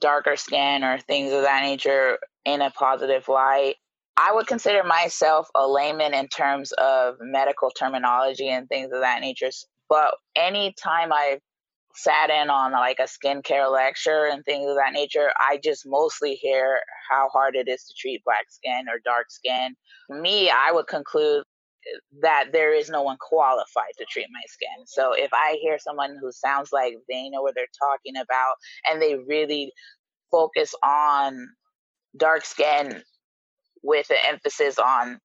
darker 0.00 0.36
skin 0.36 0.84
or 0.84 0.98
things 0.98 1.32
of 1.32 1.42
that 1.42 1.62
nature 1.62 2.18
in 2.44 2.60
a 2.60 2.70
positive 2.70 3.28
light. 3.28 3.76
I 4.16 4.32
would 4.32 4.46
consider 4.46 4.82
myself 4.82 5.48
a 5.54 5.66
layman 5.66 6.14
in 6.14 6.28
terms 6.28 6.72
of 6.72 7.16
medical 7.20 7.70
terminology 7.70 8.48
and 8.48 8.68
things 8.68 8.90
of 8.92 9.00
that 9.00 9.20
nature. 9.20 9.50
But 9.88 10.14
anytime 10.34 11.12
I've 11.12 11.40
sat 11.96 12.30
in 12.30 12.50
on 12.50 12.72
like 12.72 12.98
a 12.98 13.04
skincare 13.04 13.70
lecture 13.70 14.26
and 14.26 14.44
things 14.44 14.68
of 14.70 14.76
that 14.76 14.92
nature, 14.92 15.30
I 15.38 15.58
just 15.62 15.84
mostly 15.86 16.34
hear 16.34 16.80
how 17.10 17.28
hard 17.30 17.56
it 17.56 17.68
is 17.68 17.84
to 17.84 17.94
treat 17.98 18.24
black 18.24 18.46
skin 18.48 18.86
or 18.88 19.00
dark 19.04 19.30
skin. 19.30 19.74
Me, 20.10 20.50
I 20.50 20.72
would 20.72 20.86
conclude 20.86 21.42
eh, 21.86 21.98
that 22.22 22.46
there 22.52 22.74
is 22.74 22.90
no 22.90 23.02
one 23.02 23.16
qualified 23.20 23.92
to 23.98 24.04
treat 24.10 24.26
my 24.30 24.42
skin. 24.46 24.86
So 24.86 25.12
if 25.12 25.30
I 25.32 25.58
hear 25.60 25.78
someone 25.78 26.16
who 26.20 26.30
sounds 26.32 26.70
like 26.72 26.94
they 27.08 27.28
know 27.30 27.42
what 27.42 27.54
they're 27.54 27.66
talking 27.78 28.16
about 28.16 28.54
and 28.90 29.00
they 29.00 29.16
really 29.26 29.72
focus 30.30 30.74
on 30.84 31.48
dark 32.16 32.44
skin 32.44 33.02
with 33.82 34.10
an 34.10 34.16
emphasis 34.28 34.78
on 34.78 35.18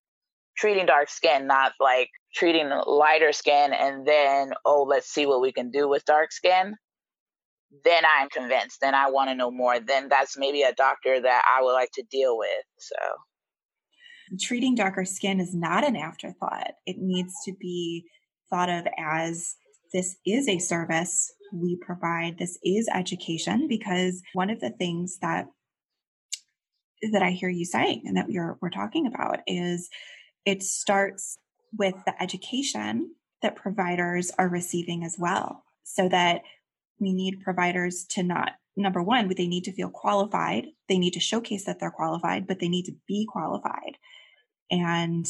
treating 0.57 0.85
dark 0.85 1.09
skin, 1.09 1.47
not 1.47 1.73
like 1.79 2.09
treating 2.33 2.69
lighter 2.85 3.33
skin 3.33 3.73
and 3.73 4.07
then, 4.07 4.53
oh, 4.65 4.83
let's 4.83 5.07
see 5.07 5.25
what 5.25 5.41
we 5.41 5.51
can 5.51 5.71
do 5.71 5.87
with 5.87 6.05
dark 6.05 6.31
skin, 6.31 6.75
then 7.83 8.03
I'm 8.05 8.29
convinced. 8.29 8.79
Then 8.81 8.95
I 8.95 9.09
want 9.09 9.29
to 9.29 9.35
know 9.35 9.51
more. 9.51 9.79
Then 9.79 10.09
that's 10.09 10.37
maybe 10.37 10.61
a 10.61 10.73
doctor 10.73 11.21
that 11.21 11.43
I 11.47 11.61
would 11.63 11.73
like 11.73 11.91
to 11.93 12.03
deal 12.09 12.37
with. 12.37 12.63
So 12.77 12.95
treating 14.39 14.75
darker 14.75 15.05
skin 15.05 15.39
is 15.39 15.53
not 15.53 15.85
an 15.85 15.95
afterthought. 15.95 16.71
It 16.85 16.97
needs 16.99 17.33
to 17.45 17.53
be 17.59 18.05
thought 18.49 18.69
of 18.69 18.85
as 18.97 19.55
this 19.93 20.15
is 20.25 20.47
a 20.47 20.59
service 20.59 21.33
we 21.53 21.77
provide. 21.85 22.37
This 22.37 22.57
is 22.63 22.87
education 22.93 23.67
because 23.67 24.21
one 24.33 24.49
of 24.49 24.59
the 24.59 24.71
things 24.71 25.17
that 25.21 25.47
that 27.11 27.23
I 27.23 27.31
hear 27.31 27.49
you 27.49 27.65
saying 27.65 28.03
and 28.05 28.15
that 28.15 28.27
we're 28.29 28.57
we're 28.61 28.69
talking 28.69 29.07
about 29.07 29.39
is 29.47 29.89
it 30.45 30.61
starts 30.61 31.37
with 31.77 31.95
the 32.05 32.21
education 32.21 33.15
that 33.41 33.55
providers 33.55 34.31
are 34.37 34.47
receiving 34.47 35.03
as 35.03 35.15
well. 35.17 35.63
So 35.83 36.07
that 36.09 36.41
we 36.99 37.13
need 37.13 37.41
providers 37.41 38.05
to 38.11 38.23
not 38.23 38.53
number 38.77 39.03
one, 39.03 39.27
they 39.35 39.47
need 39.47 39.65
to 39.65 39.73
feel 39.73 39.89
qualified. 39.89 40.67
They 40.87 40.97
need 40.97 41.13
to 41.13 41.19
showcase 41.19 41.65
that 41.65 41.79
they're 41.79 41.91
qualified, 41.91 42.47
but 42.47 42.59
they 42.59 42.69
need 42.69 42.85
to 42.85 42.95
be 43.07 43.27
qualified. 43.29 43.97
And 44.69 45.27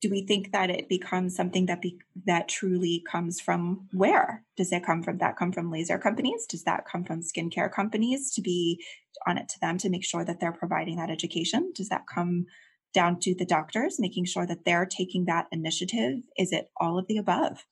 do 0.00 0.10
we 0.10 0.26
think 0.26 0.50
that 0.50 0.68
it 0.68 0.88
becomes 0.88 1.36
something 1.36 1.66
that 1.66 1.80
be, 1.80 1.98
that 2.26 2.48
truly 2.48 3.04
comes 3.08 3.40
from 3.40 3.88
where 3.92 4.44
does 4.56 4.70
that 4.70 4.84
come 4.84 5.02
from 5.02 5.18
that 5.18 5.36
come 5.36 5.52
from 5.52 5.70
laser 5.70 5.96
companies 5.96 6.44
does 6.46 6.64
that 6.64 6.84
come 6.84 7.04
from 7.04 7.22
skincare 7.22 7.72
companies 7.72 8.32
to 8.34 8.42
be 8.42 8.82
on 9.28 9.38
it 9.38 9.48
to 9.48 9.60
them 9.60 9.78
to 9.78 9.88
make 9.88 10.04
sure 10.04 10.24
that 10.24 10.40
they're 10.40 10.52
providing 10.52 10.96
that 10.96 11.08
education 11.08 11.72
does 11.74 11.88
that 11.88 12.02
come 12.12 12.46
down 12.92 13.18
to 13.18 13.34
the 13.34 13.46
doctors 13.46 13.98
making 13.98 14.24
sure 14.24 14.46
that 14.46 14.64
they're 14.64 14.86
taking 14.86 15.24
that 15.24 15.46
initiative 15.52 16.20
is 16.38 16.52
it 16.52 16.70
all 16.78 16.98
of 16.98 17.06
the 17.08 17.16
above 17.16 17.64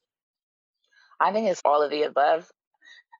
i 1.21 1.33
think 1.33 1.49
it's 1.49 1.62
all 1.65 1.83
of 1.83 1.91
the 1.91 2.03
above 2.03 2.50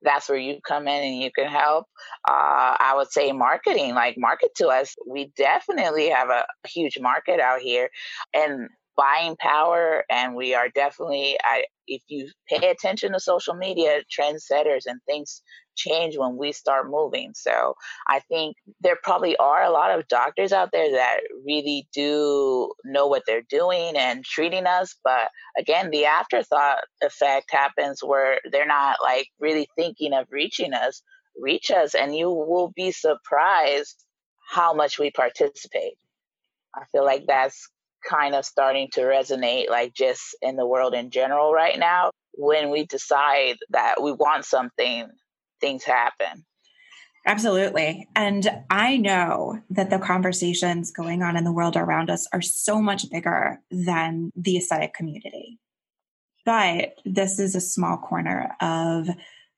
that's 0.03 0.29
where 0.29 0.39
you 0.39 0.59
come 0.67 0.89
in 0.89 1.03
and 1.03 1.23
you 1.23 1.31
can 1.31 1.47
help. 1.47 1.87
Uh, 2.29 2.77
I 2.79 2.95
would 2.97 3.11
say 3.11 3.33
marketing, 3.33 3.95
like 3.95 4.17
market 4.17 4.51
to 4.57 4.69
us. 4.69 4.95
We 5.07 5.33
definitely 5.37 6.09
have 6.09 6.31
a 6.31 6.47
huge 6.67 6.99
market 7.01 7.41
out 7.41 7.61
here. 7.61 7.91
And 8.35 8.69
buying 9.01 9.37
power 9.39 10.05
and 10.11 10.35
we 10.35 10.55
are 10.55 10.69
definitely 10.69 11.37
I, 11.43 11.65
if 11.87 12.03
you 12.09 12.29
pay 12.49 12.71
attention 12.71 13.13
to 13.13 13.21
social 13.21 13.55
media 13.55 14.01
trendsetters 14.11 14.83
and 14.87 15.01
things 15.07 15.43
change 15.77 16.19
when 16.19 16.37
we 16.37 16.53
start 16.53 16.91
moving. 16.91 17.33
So 17.35 17.75
i 18.09 18.21
think 18.29 18.57
there 18.81 18.99
probably 19.03 19.37
are 19.37 19.63
a 19.63 19.71
lot 19.71 19.97
of 19.97 20.09
doctors 20.09 20.53
out 20.53 20.71
there 20.73 20.91
that 20.93 21.21
really 21.47 21.89
do 21.95 22.73
know 22.85 23.07
what 23.07 23.23
they're 23.27 23.49
doing 23.49 23.97
and 23.97 24.25
treating 24.25 24.67
us 24.67 24.97
but 25.05 25.29
again 25.59 25.91
the 25.91 26.05
afterthought 26.05 26.81
effect 27.03 27.47
happens 27.51 28.01
where 28.03 28.41
they're 28.53 28.67
not 28.67 28.99
like 29.03 29.29
really 29.39 29.69
thinking 29.77 30.13
of 30.13 30.27
reaching 30.31 30.75
us 30.75 31.03
reach 31.41 31.71
us 31.71 31.95
and 31.95 32.15
you 32.15 32.29
will 32.31 32.73
be 32.77 32.91
surprised 32.91 34.05
how 34.51 34.75
much 34.75 34.99
we 34.99 35.11
participate. 35.11 35.95
I 36.75 36.83
feel 36.93 37.05
like 37.05 37.25
that's 37.27 37.69
kind 38.09 38.35
of 38.35 38.45
starting 38.45 38.89
to 38.93 39.01
resonate 39.01 39.69
like 39.69 39.93
just 39.95 40.37
in 40.43 40.57
the 40.57 40.67
world 40.67 40.95
in 40.95 41.11
general 41.11 41.53
right 41.53 41.79
now 41.79 42.11
when 42.35 42.71
we 42.71 42.87
decide 42.87 43.57
that 43.71 44.03
we 44.03 44.13
want 44.13 44.45
something 44.45 45.07
things 45.61 45.85
happen 45.85 46.45
Absolutely. 47.27 48.09
And 48.17 48.49
I 48.71 48.97
know 48.97 49.61
that 49.69 49.91
the 49.91 49.99
conversations 49.99 50.91
going 50.91 51.23
on 51.23 51.37
in 51.37 51.45
the 51.45 51.53
world 51.53 51.77
around 51.77 52.09
us 52.09 52.27
are 52.33 52.41
so 52.41 52.81
much 52.81 53.11
bigger 53.11 53.61
than 53.71 54.31
the 54.35 54.57
aesthetic 54.57 54.95
community. 54.95 55.59
But 56.47 56.95
this 57.05 57.39
is 57.39 57.55
a 57.55 57.61
small 57.61 57.99
corner 57.99 58.57
of 58.61 59.09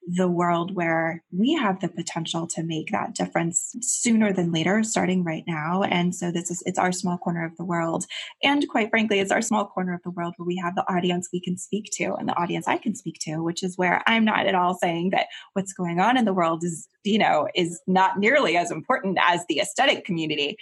the 0.06 0.28
world 0.28 0.74
where 0.74 1.22
we 1.30 1.54
have 1.54 1.80
the 1.80 1.88
potential 1.88 2.46
to 2.46 2.62
make 2.62 2.90
that 2.90 3.14
difference 3.14 3.76
sooner 3.80 4.32
than 4.32 4.50
later 4.50 4.82
starting 4.82 5.22
right 5.22 5.44
now. 5.46 5.82
And 5.84 6.14
so 6.14 6.32
this 6.32 6.50
is 6.50 6.62
it's 6.66 6.78
our 6.78 6.90
small 6.90 7.18
corner 7.18 7.44
of 7.44 7.56
the 7.56 7.64
world. 7.64 8.06
And 8.42 8.68
quite 8.68 8.90
frankly 8.90 9.20
it's 9.20 9.30
our 9.30 9.42
small 9.42 9.64
corner 9.66 9.94
of 9.94 10.02
the 10.02 10.10
world 10.10 10.34
where 10.36 10.46
we 10.46 10.56
have 10.56 10.74
the 10.74 10.90
audience 10.92 11.28
we 11.32 11.40
can 11.40 11.56
speak 11.56 11.90
to 11.92 12.14
and 12.14 12.28
the 12.28 12.36
audience 12.36 12.66
I 12.66 12.78
can 12.78 12.96
speak 12.96 13.18
to 13.22 13.42
which 13.42 13.62
is 13.62 13.78
where 13.78 14.02
I'm 14.06 14.24
not 14.24 14.46
at 14.46 14.56
all 14.56 14.74
saying 14.74 15.10
that 15.10 15.26
what's 15.52 15.72
going 15.72 16.00
on 16.00 16.16
in 16.16 16.24
the 16.24 16.34
world 16.34 16.64
is 16.64 16.88
you 17.04 17.18
know 17.18 17.48
is 17.54 17.80
not 17.86 18.18
nearly 18.18 18.56
as 18.56 18.70
important 18.70 19.18
as 19.22 19.44
the 19.48 19.60
aesthetic 19.60 20.04
community. 20.04 20.56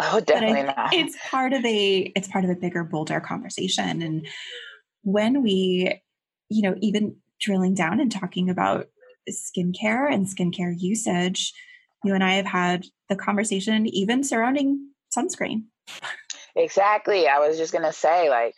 Oh 0.00 0.20
definitely 0.20 0.64
not. 0.64 0.92
it's 0.92 1.16
part 1.30 1.54
of 1.54 1.64
a 1.64 2.12
it's 2.14 2.28
part 2.28 2.44
of 2.44 2.50
a 2.50 2.56
bigger 2.56 2.84
bolder 2.84 3.20
conversation. 3.20 4.02
And 4.02 4.26
when 5.02 5.42
we 5.42 6.02
you 6.50 6.62
know 6.62 6.74
even 6.82 7.16
drilling 7.44 7.74
down 7.74 8.00
and 8.00 8.10
talking 8.10 8.48
about 8.50 8.86
skincare 9.30 10.12
and 10.12 10.26
skincare 10.26 10.74
usage, 10.76 11.52
you 12.04 12.14
and 12.14 12.24
I 12.24 12.34
have 12.34 12.46
had 12.46 12.84
the 13.08 13.16
conversation 13.16 13.86
even 13.86 14.24
surrounding 14.24 14.90
sunscreen. 15.16 15.64
Exactly. 16.56 17.26
I 17.26 17.38
was 17.38 17.56
just 17.58 17.72
going 17.72 17.84
to 17.84 17.92
say, 17.92 18.30
like, 18.30 18.54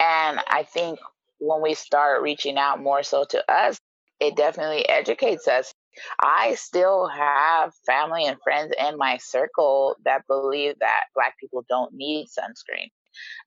and 0.00 0.40
I 0.48 0.64
think 0.64 0.98
when 1.38 1.62
we 1.62 1.74
start 1.74 2.22
reaching 2.22 2.56
out 2.58 2.82
more 2.82 3.02
so 3.02 3.24
to 3.30 3.52
us, 3.52 3.78
it 4.20 4.36
definitely 4.36 4.88
educates 4.88 5.46
us. 5.48 5.72
I 6.20 6.54
still 6.54 7.06
have 7.08 7.72
family 7.86 8.26
and 8.26 8.38
friends 8.42 8.72
in 8.78 8.96
my 8.96 9.18
circle 9.18 9.96
that 10.04 10.26
believe 10.26 10.78
that 10.80 11.04
Black 11.14 11.34
people 11.38 11.64
don't 11.68 11.94
need 11.94 12.26
sunscreen, 12.26 12.88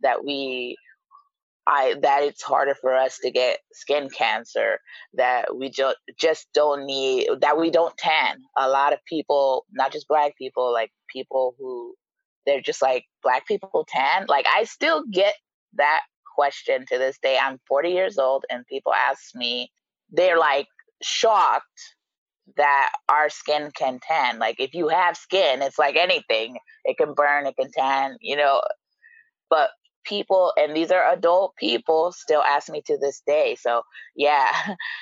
that 0.02 0.24
we 0.24 0.78
I 1.68 1.96
that 2.02 2.24
it's 2.24 2.42
harder 2.42 2.76
for 2.80 2.96
us 2.96 3.20
to 3.24 3.32
get 3.32 3.60
skin 3.74 4.10
cancer, 4.10 4.80
that 5.16 5.58
we 5.58 5.70
just 5.70 5.98
just 6.18 6.48
don't 6.54 6.86
need 6.86 7.28
that 7.42 7.60
we 7.60 7.70
don't 7.70 7.98
tan. 7.98 8.38
A 8.58 8.70
lot 8.70 8.94
of 8.94 9.00
people, 9.06 9.66
not 9.72 9.92
just 9.92 10.08
black 10.08 10.38
people, 10.38 10.72
like 10.72 10.92
people 11.14 11.56
who 11.60 11.94
they're 12.46 12.62
just 12.62 12.82
like 12.82 13.06
black 13.22 13.46
people 13.46 13.86
tan. 13.90 14.26
Like 14.30 14.46
I 14.48 14.64
still 14.64 15.04
get 15.12 15.36
that 15.74 16.02
question 16.36 16.86
to 16.88 16.98
this 16.98 17.18
day. 17.22 17.38
I'm 17.42 17.60
40 17.68 17.90
years 17.90 18.18
old 18.18 18.46
and 18.50 18.66
people 18.68 18.94
ask 18.94 19.36
me, 19.36 19.70
they're 20.10 20.40
like 20.40 20.68
shocked 21.04 21.96
that 22.56 22.92
our 23.10 23.30
skin 23.30 23.72
can 23.76 24.00
tan. 24.08 24.40
Like 24.40 24.56
if 24.60 24.74
you 24.74 24.88
have 24.88 25.18
skin, 25.18 25.62
it's 25.62 25.78
like 25.78 25.98
anything. 25.98 26.58
It 26.86 26.98
can 26.98 27.14
burn, 27.14 27.46
it 27.46 27.58
can 27.60 27.72
tan, 27.72 28.18
you 28.22 28.38
know. 28.38 28.62
But 29.50 29.70
people, 30.08 30.54
and 30.58 30.76
these 30.76 30.92
are 30.92 31.12
adult 31.12 31.56
people, 31.58 32.12
still 32.12 32.42
ask 32.42 32.70
me 32.70 32.82
to 32.86 32.98
this 32.98 33.22
day. 33.28 33.58
So, 33.60 33.82
yeah, 34.16 34.52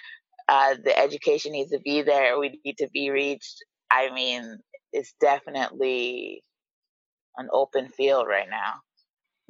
uh, 0.47 0.75
the 0.83 0.97
education 0.97 1.51
needs 1.51 1.71
to 1.71 1.79
be 1.79 2.01
there. 2.01 2.39
We 2.39 2.59
need 2.65 2.77
to 2.79 2.89
be 2.93 3.09
reached. 3.09 3.63
I 3.91 4.11
mean, 4.13 4.59
it's 4.91 5.13
definitely 5.19 6.43
an 7.37 7.49
open 7.51 7.89
field 7.89 8.27
right 8.27 8.49
now. 8.49 8.73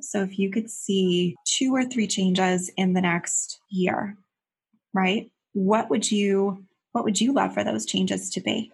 So, 0.01 0.23
if 0.23 0.38
you 0.38 0.51
could 0.51 0.69
see 0.69 1.36
two 1.47 1.73
or 1.73 1.86
three 1.86 2.08
changes 2.08 2.69
in 2.77 2.93
the 2.93 3.01
next 3.01 3.60
year, 3.71 4.17
right? 4.93 5.32
What 5.53 5.89
would 5.89 6.12
you 6.12 6.65
what 6.91 7.03
would 7.03 7.19
you 7.19 7.34
love 7.34 7.53
for 7.53 7.63
those 7.63 7.86
changes 7.86 8.30
to 8.32 8.41
be? 8.41 8.71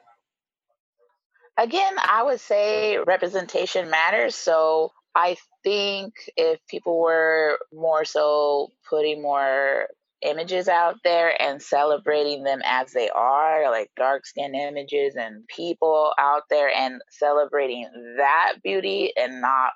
Again, 1.57 1.93
I 1.97 2.23
would 2.23 2.39
say 2.39 2.97
representation 2.97 3.89
matters. 3.89 4.35
So 4.35 4.91
I 5.15 5.35
think 5.63 6.13
if 6.37 6.59
people 6.67 6.99
were 6.99 7.59
more 7.73 8.05
so 8.05 8.69
putting 8.89 9.21
more 9.21 9.87
images 10.21 10.67
out 10.67 10.97
there 11.03 11.39
and 11.41 11.61
celebrating 11.61 12.43
them 12.43 12.61
as 12.63 12.91
they 12.91 13.09
are, 13.09 13.69
like 13.71 13.89
dark 13.97 14.25
skin 14.25 14.55
images 14.55 15.15
and 15.15 15.47
people 15.47 16.13
out 16.17 16.43
there 16.49 16.69
and 16.69 17.01
celebrating 17.09 17.89
that 18.17 18.53
beauty 18.63 19.11
and 19.17 19.41
not 19.41 19.71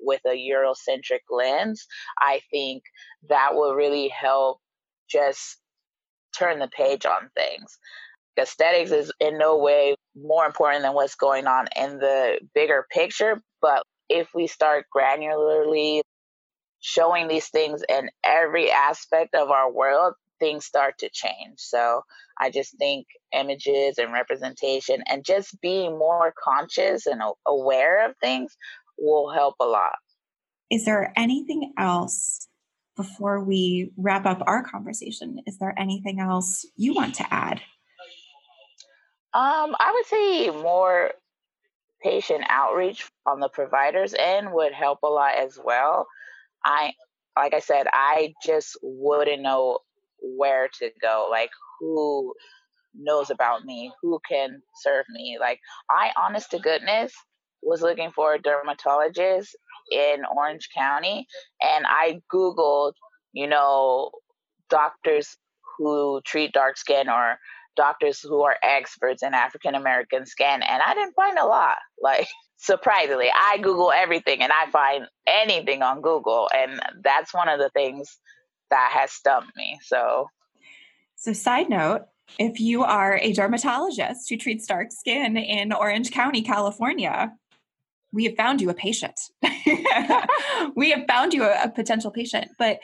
with 0.00 0.20
a 0.26 0.30
Eurocentric 0.30 1.20
lens, 1.30 1.86
I 2.18 2.40
think 2.50 2.82
that 3.28 3.54
will 3.54 3.74
really 3.74 4.08
help 4.08 4.58
just 5.08 5.58
turn 6.36 6.58
the 6.58 6.68
page 6.68 7.04
on 7.04 7.30
things. 7.36 7.78
Aesthetics 8.38 8.90
is 8.90 9.12
in 9.20 9.36
no 9.36 9.58
way 9.58 9.94
more 10.16 10.46
important 10.46 10.82
than 10.82 10.94
what's 10.94 11.14
going 11.14 11.46
on 11.46 11.66
in 11.76 11.98
the 11.98 12.40
bigger 12.54 12.86
picture, 12.90 13.42
but 13.60 13.82
if 14.10 14.28
we 14.34 14.46
start 14.48 14.86
granularly 14.94 16.02
showing 16.80 17.28
these 17.28 17.48
things 17.48 17.82
in 17.88 18.10
every 18.24 18.70
aspect 18.70 19.34
of 19.34 19.50
our 19.50 19.70
world, 19.72 20.14
things 20.40 20.64
start 20.64 20.98
to 20.98 21.10
change. 21.12 21.58
So 21.58 22.02
I 22.38 22.50
just 22.50 22.76
think 22.78 23.06
images 23.32 23.98
and 23.98 24.12
representation 24.12 25.02
and 25.06 25.24
just 25.24 25.60
being 25.60 25.92
more 25.92 26.34
conscious 26.42 27.06
and 27.06 27.22
aware 27.46 28.08
of 28.08 28.16
things 28.20 28.56
will 28.98 29.30
help 29.30 29.54
a 29.60 29.64
lot. 29.64 29.96
Is 30.70 30.84
there 30.84 31.12
anything 31.16 31.72
else 31.78 32.48
before 32.96 33.44
we 33.44 33.92
wrap 33.96 34.26
up 34.26 34.42
our 34.46 34.64
conversation? 34.64 35.38
Is 35.46 35.58
there 35.58 35.74
anything 35.78 36.18
else 36.20 36.66
you 36.76 36.94
want 36.94 37.14
to 37.16 37.32
add? 37.32 37.60
Um, 39.32 39.76
I 39.78 39.92
would 39.94 40.06
say 40.06 40.50
more 40.50 41.12
patient 42.02 42.44
outreach 42.48 43.08
on 43.26 43.40
the 43.40 43.48
providers 43.48 44.14
end 44.18 44.52
would 44.52 44.72
help 44.72 45.00
a 45.02 45.08
lot 45.08 45.36
as 45.36 45.58
well. 45.62 46.06
I 46.64 46.92
like 47.36 47.54
I 47.54 47.60
said, 47.60 47.86
I 47.92 48.34
just 48.44 48.76
wouldn't 48.82 49.42
know 49.42 49.78
where 50.20 50.68
to 50.80 50.90
go, 51.00 51.28
like 51.30 51.50
who 51.78 52.34
knows 52.94 53.30
about 53.30 53.64
me, 53.64 53.92
who 54.02 54.20
can 54.28 54.60
serve 54.82 55.06
me. 55.10 55.38
Like 55.40 55.60
I 55.90 56.10
honest 56.16 56.50
to 56.50 56.58
goodness 56.58 57.12
was 57.62 57.82
looking 57.82 58.10
for 58.10 58.34
a 58.34 58.42
dermatologist 58.42 59.56
in 59.90 60.22
Orange 60.34 60.68
County 60.76 61.26
and 61.60 61.84
I 61.88 62.20
googled, 62.32 62.92
you 63.32 63.46
know, 63.46 64.10
doctors 64.68 65.36
who 65.78 66.20
treat 66.24 66.52
dark 66.52 66.76
skin 66.76 67.08
or 67.08 67.38
doctors 67.76 68.20
who 68.20 68.42
are 68.42 68.56
experts 68.62 69.22
in 69.22 69.34
African 69.34 69.74
American 69.74 70.26
skin, 70.26 70.62
and 70.62 70.82
I 70.84 70.94
didn't 70.94 71.14
find 71.14 71.38
a 71.38 71.46
lot. 71.46 71.76
Like, 72.00 72.28
surprisingly, 72.56 73.30
I 73.34 73.58
Google 73.58 73.92
everything 73.92 74.42
and 74.42 74.52
I 74.52 74.70
find 74.70 75.06
anything 75.26 75.82
on 75.82 76.00
Google, 76.00 76.48
and 76.54 76.80
that's 77.02 77.34
one 77.34 77.48
of 77.48 77.58
the 77.58 77.70
things 77.70 78.18
that 78.70 78.90
has 78.92 79.12
stumped 79.12 79.56
me. 79.56 79.78
So, 79.82 80.28
so 81.16 81.32
side 81.32 81.68
note. 81.68 82.02
If 82.38 82.60
you 82.60 82.84
are 82.84 83.18
a 83.18 83.32
dermatologist 83.32 84.28
who 84.28 84.36
treats 84.36 84.64
dark 84.64 84.92
skin 84.92 85.36
in 85.36 85.72
Orange 85.72 86.12
County, 86.12 86.42
California, 86.42 87.32
we 88.12 88.24
have 88.24 88.36
found 88.36 88.60
you 88.60 88.70
a 88.70 88.74
patient. 88.74 89.18
we 90.76 90.90
have 90.90 91.04
found 91.08 91.32
you 91.32 91.44
a, 91.44 91.64
a 91.64 91.68
potential 91.68 92.10
patient. 92.10 92.50
But 92.58 92.78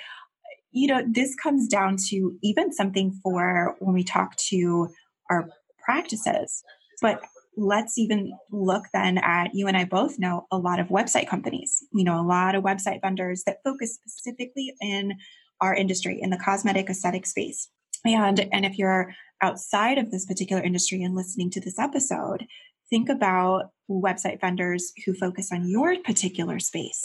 you 0.77 0.87
know, 0.87 1.03
this 1.11 1.35
comes 1.35 1.67
down 1.69 1.97
to 1.97 2.37
even 2.43 2.71
something 2.71 3.19
for 3.23 3.75
when 3.79 3.95
we 3.95 4.05
talk 4.05 4.37
to 4.37 4.89
our 5.31 5.49
practices. 5.83 6.62
But 7.01 7.23
let's 7.57 7.97
even 7.97 8.37
look 8.53 8.85
then 8.93 9.17
at 9.17 9.55
you 9.55 9.69
and 9.69 9.77
I 9.77 9.85
both 9.85 10.19
know 10.19 10.47
a 10.53 10.59
lot 10.59 10.79
of 10.79 10.89
website 10.89 11.29
companies, 11.29 11.83
you 11.95 12.05
know, 12.05 12.21
a 12.21 12.29
lot 12.29 12.55
of 12.55 12.62
website 12.62 13.01
vendors 13.01 13.43
that 13.47 13.62
focus 13.65 13.99
specifically 14.07 14.75
in 14.83 15.15
our 15.62 15.75
industry, 15.75 16.19
in 16.21 16.29
the 16.29 16.37
cosmetic 16.45 16.91
aesthetic 16.91 17.25
space. 17.25 17.71
And, 18.05 18.47
and 18.53 18.67
if 18.67 18.77
you're 18.77 19.15
outside 19.41 19.97
of 19.97 20.11
this 20.11 20.27
particular 20.27 20.62
industry 20.62 21.03
and 21.03 21.15
listening 21.15 21.49
to 21.53 21.61
this 21.61 21.79
episode, 21.79 22.45
think 22.91 23.09
about 23.09 23.71
website 23.91 24.43
vendors 24.43 24.93
who 25.07 25.15
focus 25.15 25.51
on 25.51 25.71
your 25.71 25.97
particular 26.03 26.59
space 26.59 27.03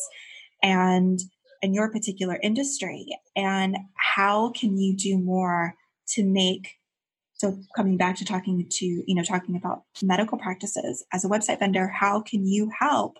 and 0.61 1.21
in 1.61 1.73
your 1.73 1.91
particular 1.91 2.39
industry 2.41 3.07
and 3.35 3.77
how 3.95 4.49
can 4.51 4.77
you 4.77 4.95
do 4.95 5.17
more 5.17 5.75
to 6.07 6.23
make 6.23 6.75
so 7.33 7.57
coming 7.75 7.97
back 7.97 8.15
to 8.15 8.25
talking 8.25 8.65
to 8.69 8.85
you 8.85 9.15
know 9.15 9.23
talking 9.23 9.55
about 9.55 9.83
medical 10.01 10.37
practices 10.37 11.05
as 11.13 11.23
a 11.23 11.29
website 11.29 11.59
vendor 11.59 11.87
how 11.87 12.21
can 12.21 12.45
you 12.45 12.71
help 12.79 13.17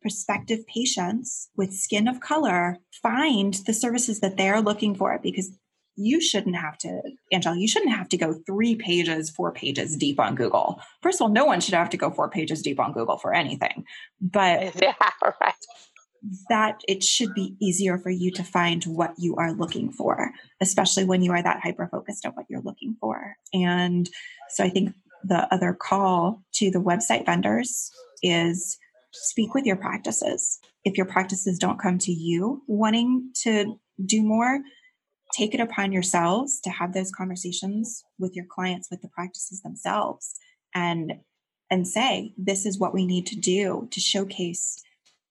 prospective 0.00 0.66
patients 0.66 1.48
with 1.56 1.72
skin 1.72 2.06
of 2.06 2.20
color 2.20 2.78
find 3.02 3.54
the 3.66 3.72
services 3.72 4.20
that 4.20 4.36
they're 4.36 4.60
looking 4.60 4.94
for 4.94 5.18
because 5.22 5.50
you 5.96 6.20
shouldn't 6.20 6.56
have 6.56 6.76
to, 6.78 7.00
Angela, 7.32 7.58
you 7.58 7.66
shouldn't 7.66 7.94
have 7.94 8.08
to 8.10 8.18
go 8.18 8.34
three 8.46 8.76
pages, 8.76 9.30
four 9.30 9.52
pages 9.52 9.96
deep 9.96 10.20
on 10.20 10.34
Google. 10.34 10.80
First 11.02 11.20
of 11.20 11.22
all, 11.22 11.28
no 11.30 11.46
one 11.46 11.60
should 11.60 11.74
have 11.74 11.90
to 11.90 11.96
go 11.96 12.10
four 12.10 12.28
pages 12.28 12.62
deep 12.62 12.78
on 12.78 12.92
Google 12.92 13.16
for 13.16 13.34
anything. 13.34 13.84
But 14.20 14.74
yeah, 14.82 14.94
right. 15.40 15.54
That 16.48 16.80
it 16.88 17.02
should 17.02 17.34
be 17.34 17.56
easier 17.60 17.98
for 17.98 18.10
you 18.10 18.30
to 18.32 18.42
find 18.42 18.84
what 18.84 19.14
you 19.18 19.36
are 19.36 19.52
looking 19.52 19.90
for, 19.90 20.32
especially 20.60 21.04
when 21.04 21.22
you 21.22 21.32
are 21.32 21.42
that 21.42 21.60
hyper 21.62 21.88
focused 21.90 22.26
on 22.26 22.32
what 22.32 22.46
you're 22.48 22.62
looking 22.62 22.96
for. 23.00 23.36
And 23.52 24.08
so 24.50 24.64
I 24.64 24.70
think 24.70 24.94
the 25.22 25.52
other 25.52 25.74
call 25.74 26.42
to 26.54 26.70
the 26.70 26.80
website 26.80 27.26
vendors 27.26 27.90
is 28.22 28.78
speak 29.12 29.54
with 29.54 29.64
your 29.64 29.76
practices. 29.76 30.58
If 30.84 30.96
your 30.96 31.06
practices 31.06 31.58
don't 31.58 31.80
come 31.80 31.98
to 31.98 32.12
you 32.12 32.62
wanting 32.66 33.30
to 33.42 33.78
do 34.04 34.22
more, 34.22 34.60
take 35.32 35.54
it 35.54 35.60
upon 35.60 35.92
yourselves 35.92 36.60
to 36.60 36.70
have 36.70 36.92
those 36.92 37.10
conversations 37.10 38.04
with 38.18 38.36
your 38.36 38.46
clients, 38.48 38.88
with 38.90 39.02
the 39.02 39.08
practices 39.08 39.62
themselves, 39.62 40.34
and 40.74 41.14
and 41.68 41.88
say, 41.88 42.32
this 42.38 42.64
is 42.64 42.78
what 42.78 42.94
we 42.94 43.04
need 43.04 43.26
to 43.26 43.34
do 43.34 43.88
to 43.90 43.98
showcase 43.98 44.80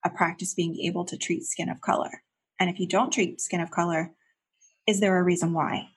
a 0.05 0.09
practice 0.09 0.53
being 0.53 0.79
able 0.81 1.03
to 1.05 1.17
treat 1.17 1.43
skin 1.43 1.69
of 1.69 1.81
color. 1.81 2.21
And 2.59 2.69
if 2.69 2.79
you 2.79 2.87
don't 2.87 3.11
treat 3.11 3.41
skin 3.41 3.59
of 3.59 3.71
color, 3.71 4.11
is 4.87 4.99
there 4.99 5.17
a 5.17 5.23
reason 5.23 5.51
why? 5.51 5.89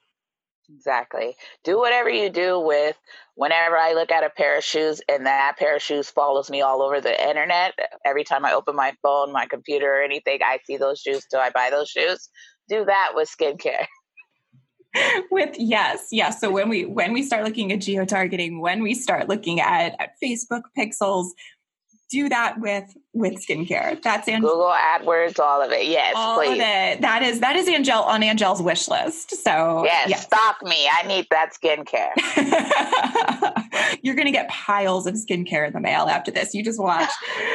Exactly. 0.70 1.34
Do 1.64 1.78
whatever 1.78 2.10
you 2.10 2.28
do 2.28 2.60
with 2.60 2.96
whenever 3.36 3.76
I 3.76 3.94
look 3.94 4.10
at 4.10 4.24
a 4.24 4.30
pair 4.30 4.58
of 4.58 4.64
shoes 4.64 5.00
and 5.08 5.24
that 5.24 5.56
pair 5.58 5.76
of 5.76 5.82
shoes 5.82 6.10
follows 6.10 6.50
me 6.50 6.60
all 6.60 6.82
over 6.82 7.00
the 7.00 7.28
internet. 7.28 7.72
Every 8.04 8.24
time 8.24 8.44
I 8.44 8.52
open 8.52 8.76
my 8.76 8.92
phone, 9.02 9.32
my 9.32 9.46
computer, 9.46 9.94
or 9.94 10.02
anything, 10.02 10.40
I 10.42 10.58
see 10.66 10.76
those 10.76 11.00
shoes. 11.00 11.24
Do 11.30 11.38
I 11.38 11.50
buy 11.50 11.70
those 11.70 11.88
shoes? 11.88 12.28
Do 12.68 12.84
that 12.84 13.12
with 13.14 13.30
skincare. 13.30 13.86
with 15.30 15.54
yes 15.58 16.06
yes 16.10 16.40
so 16.40 16.50
when 16.50 16.66
we 16.68 16.86
when 16.86 17.12
we 17.12 17.22
start 17.22 17.44
looking 17.44 17.70
at 17.70 17.80
geo 17.80 18.06
targeting 18.06 18.58
when 18.60 18.82
we 18.82 18.94
start 18.94 19.28
looking 19.28 19.60
at, 19.60 19.94
at 19.98 20.12
facebook 20.22 20.62
pixels 20.76 21.26
do 22.10 22.28
that 22.28 22.60
with 22.60 22.96
with 23.12 23.34
skincare. 23.34 24.00
That's 24.02 24.28
Angel. 24.28 24.50
Google 24.50 24.74
AdWords, 24.74 25.38
all 25.38 25.62
of 25.62 25.72
it. 25.72 25.86
Yes, 25.86 26.14
all 26.16 26.36
please. 26.36 26.52
of 26.52 26.58
it. 26.58 27.00
That 27.00 27.22
is 27.22 27.40
that 27.40 27.56
is 27.56 27.68
Angel 27.68 27.98
on 27.98 28.22
Angel's 28.22 28.62
wish 28.62 28.88
list. 28.88 29.42
So 29.44 29.82
yes, 29.84 30.08
yes. 30.08 30.22
stalk 30.24 30.62
me. 30.62 30.88
I 30.90 31.06
need 31.06 31.26
that 31.30 31.52
skincare. 31.52 32.12
You're 34.02 34.14
going 34.14 34.26
to 34.26 34.32
get 34.32 34.48
piles 34.48 35.06
of 35.06 35.14
skincare 35.14 35.66
in 35.66 35.72
the 35.72 35.80
mail 35.80 36.08
after 36.08 36.30
this. 36.30 36.54
You 36.54 36.64
just 36.64 36.80
watch. 36.80 37.10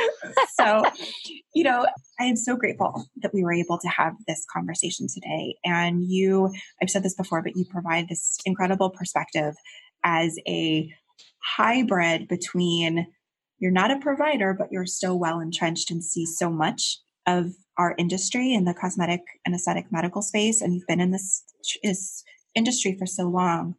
so, 0.60 0.84
you 1.54 1.64
know, 1.64 1.86
I 2.20 2.26
am 2.26 2.36
so 2.36 2.56
grateful 2.56 3.06
that 3.22 3.34
we 3.34 3.44
were 3.44 3.54
able 3.54 3.78
to 3.80 3.88
have 3.88 4.14
this 4.28 4.46
conversation 4.52 5.08
today. 5.14 5.56
And 5.64 6.04
you, 6.04 6.52
I've 6.82 6.90
said 6.90 7.04
this 7.04 7.16
before, 7.16 7.42
but 7.42 7.56
you 7.56 7.66
provide 7.66 8.10
this 8.10 8.38
incredible 8.46 8.90
perspective 8.90 9.56
as 10.04 10.38
a 10.48 10.92
hybrid 11.44 12.28
between 12.28 13.08
you're 13.64 13.72
not 13.72 13.92
a 13.92 13.98
provider, 13.98 14.54
but 14.54 14.74
you're 14.74 14.86
still 14.86 15.18
well 15.18 15.40
entrenched 15.40 15.90
and 15.90 16.04
see 16.04 16.26
so 16.26 16.50
much 16.50 17.00
of 17.26 17.54
our 17.78 17.96
industry 17.98 18.54
in 18.54 18.66
the 18.66 18.74
cosmetic 18.74 19.22
and 19.46 19.56
aesthetic 19.56 19.86
medical 19.90 20.22
space. 20.22 20.62
And 20.62 20.74
you've 20.74 20.86
been 20.86 21.00
in 21.00 21.12
this, 21.12 21.46
this 21.82 22.26
industry 22.56 22.98
for 23.00 23.06
so 23.06 23.24
long 23.24 23.76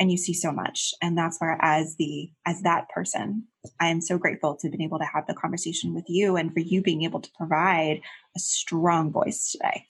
and 0.00 0.10
you 0.10 0.16
see 0.16 0.32
so 0.32 0.50
much. 0.50 0.94
And 1.02 1.18
that's 1.18 1.38
where 1.38 1.58
as 1.60 1.96
the, 1.98 2.30
as 2.46 2.62
that 2.62 2.88
person, 2.88 3.44
I 3.78 3.88
am 3.88 4.00
so 4.00 4.16
grateful 4.16 4.56
to 4.56 4.68
have 4.68 4.72
been 4.72 4.80
able 4.80 5.00
to 5.00 5.04
have 5.04 5.26
the 5.26 5.34
conversation 5.34 5.92
with 5.92 6.06
you 6.08 6.36
and 6.36 6.54
for 6.54 6.60
you 6.60 6.80
being 6.80 7.02
able 7.02 7.20
to 7.20 7.30
provide 7.36 8.00
a 8.34 8.38
strong 8.38 9.12
voice 9.12 9.52
today. 9.52 9.84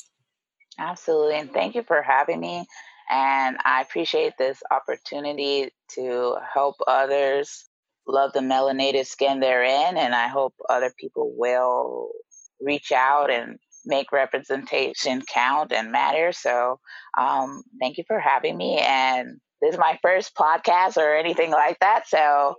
Absolutely. 0.77 1.37
And 1.37 1.53
thank 1.53 1.77
you 1.77 1.85
for 1.85 2.03
having 2.03 2.41
me. 2.41 2.67
And 3.09 3.59
I 3.65 3.83
appreciate 3.83 4.33
this 4.39 4.61
opportunity 4.73 5.71
to 5.95 6.35
help 6.53 6.75
others 6.89 7.69
love 8.07 8.33
the 8.33 8.41
melanated 8.41 9.07
skin 9.07 9.41
they're 9.41 9.65
in, 9.65 9.97
and 9.97 10.15
I 10.15 10.29
hope 10.29 10.55
other 10.69 10.93
people 10.99 11.33
will 11.37 12.11
reach 12.61 12.93
out 12.93 13.31
and 13.31 13.59
make 13.85 14.13
representation 14.13 15.23
count 15.23 15.73
and 15.73 15.93
matter. 15.93 16.33
So, 16.33 16.81
um, 17.17 17.63
thank 17.81 17.99
you 17.99 18.05
for 18.07 18.19
having 18.19 18.57
me. 18.57 18.79
And 18.79 19.41
this 19.61 19.75
is 19.75 19.79
my 19.79 19.99
first 20.03 20.35
podcast 20.35 20.97
or 20.97 21.15
anything 21.15 21.51
like 21.51 21.79
that. 21.81 22.09
So, 22.09 22.57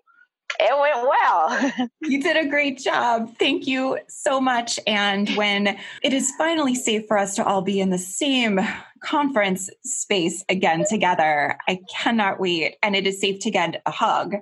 it 0.59 0.79
went 0.79 1.07
well. 1.07 1.89
you 2.01 2.21
did 2.21 2.37
a 2.37 2.49
great 2.49 2.79
job. 2.79 3.35
Thank 3.37 3.67
you 3.67 3.99
so 4.07 4.39
much. 4.39 4.79
And 4.87 5.29
when 5.31 5.77
it 6.01 6.13
is 6.13 6.31
finally 6.37 6.73
safe 6.73 7.05
for 7.07 7.17
us 7.17 7.35
to 7.35 7.45
all 7.45 7.61
be 7.61 7.79
in 7.79 7.89
the 7.89 7.97
same 7.97 8.59
conference 9.03 9.69
space 9.83 10.43
again 10.49 10.85
together, 10.89 11.57
I 11.67 11.79
cannot 11.93 12.39
wait. 12.39 12.77
And 12.81 12.95
it 12.95 13.05
is 13.05 13.19
safe 13.19 13.39
to 13.41 13.51
get 13.51 13.81
a 13.85 13.91
hug 13.91 14.35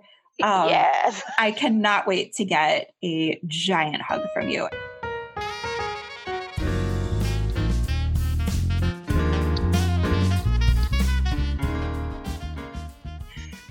um, 0.43 0.69
yes. 0.69 1.24
I 1.39 1.52
cannot 1.52 2.08
wait 2.08 2.34
to 2.34 2.45
get 2.45 2.93
a 3.04 3.39
giant 3.48 4.02
hug 4.02 4.21
from 4.34 4.50
you. 4.50 4.67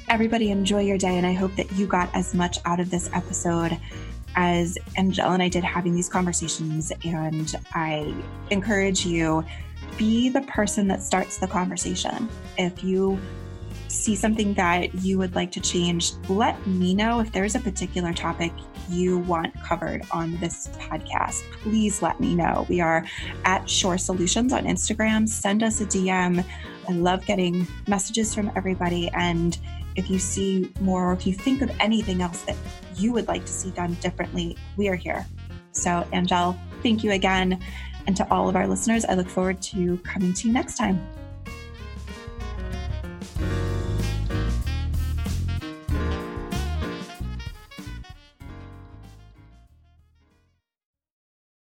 Everybody, 0.08 0.50
enjoy 0.50 0.82
your 0.82 0.96
day. 0.96 1.18
And 1.18 1.26
I 1.26 1.32
hope 1.32 1.56
that 1.56 1.72
you 1.72 1.86
got 1.86 2.08
as 2.14 2.34
much 2.34 2.58
out 2.64 2.78
of 2.78 2.90
this 2.90 3.10
episode 3.12 3.76
as 4.36 4.78
Angel 4.96 5.30
and 5.30 5.42
I 5.42 5.48
did 5.48 5.64
having 5.64 5.94
these 5.94 6.08
conversations. 6.08 6.92
And 7.04 7.54
I 7.72 8.14
encourage 8.50 9.04
you 9.04 9.44
be 9.98 10.28
the 10.28 10.42
person 10.42 10.88
that 10.88 11.02
starts 11.02 11.38
the 11.38 11.46
conversation. 11.46 12.28
If 12.58 12.84
you 12.84 13.18
see 13.94 14.14
something 14.16 14.54
that 14.54 14.94
you 14.96 15.18
would 15.18 15.34
like 15.34 15.50
to 15.52 15.60
change, 15.60 16.12
let 16.28 16.66
me 16.66 16.94
know 16.94 17.20
if 17.20 17.32
there's 17.32 17.54
a 17.54 17.60
particular 17.60 18.12
topic 18.12 18.52
you 18.90 19.18
want 19.18 19.54
covered 19.62 20.02
on 20.10 20.36
this 20.38 20.68
podcast. 20.78 21.42
Please 21.62 22.02
let 22.02 22.20
me 22.20 22.34
know. 22.34 22.66
We 22.68 22.80
are 22.80 23.06
at 23.44 23.68
Shore 23.68 23.96
Solutions 23.96 24.52
on 24.52 24.64
Instagram. 24.64 25.28
Send 25.28 25.62
us 25.62 25.80
a 25.80 25.86
DM. 25.86 26.44
I 26.88 26.92
love 26.92 27.24
getting 27.24 27.66
messages 27.88 28.34
from 28.34 28.50
everybody. 28.56 29.10
And 29.14 29.58
if 29.96 30.10
you 30.10 30.18
see 30.18 30.70
more, 30.80 31.10
or 31.10 31.12
if 31.14 31.26
you 31.26 31.32
think 31.32 31.62
of 31.62 31.70
anything 31.80 32.20
else 32.20 32.42
that 32.42 32.56
you 32.96 33.12
would 33.12 33.28
like 33.28 33.46
to 33.46 33.52
see 33.52 33.70
done 33.70 33.94
differently, 33.94 34.56
we 34.76 34.88
are 34.88 34.96
here. 34.96 35.24
So, 35.72 36.06
Angel, 36.12 36.56
thank 36.82 37.02
you 37.02 37.12
again. 37.12 37.60
And 38.06 38.16
to 38.16 38.30
all 38.30 38.48
of 38.48 38.56
our 38.56 38.66
listeners, 38.66 39.04
I 39.04 39.14
look 39.14 39.28
forward 39.28 39.62
to 39.62 39.96
coming 39.98 40.34
to 40.34 40.48
you 40.48 40.52
next 40.52 40.76
time. 40.76 41.06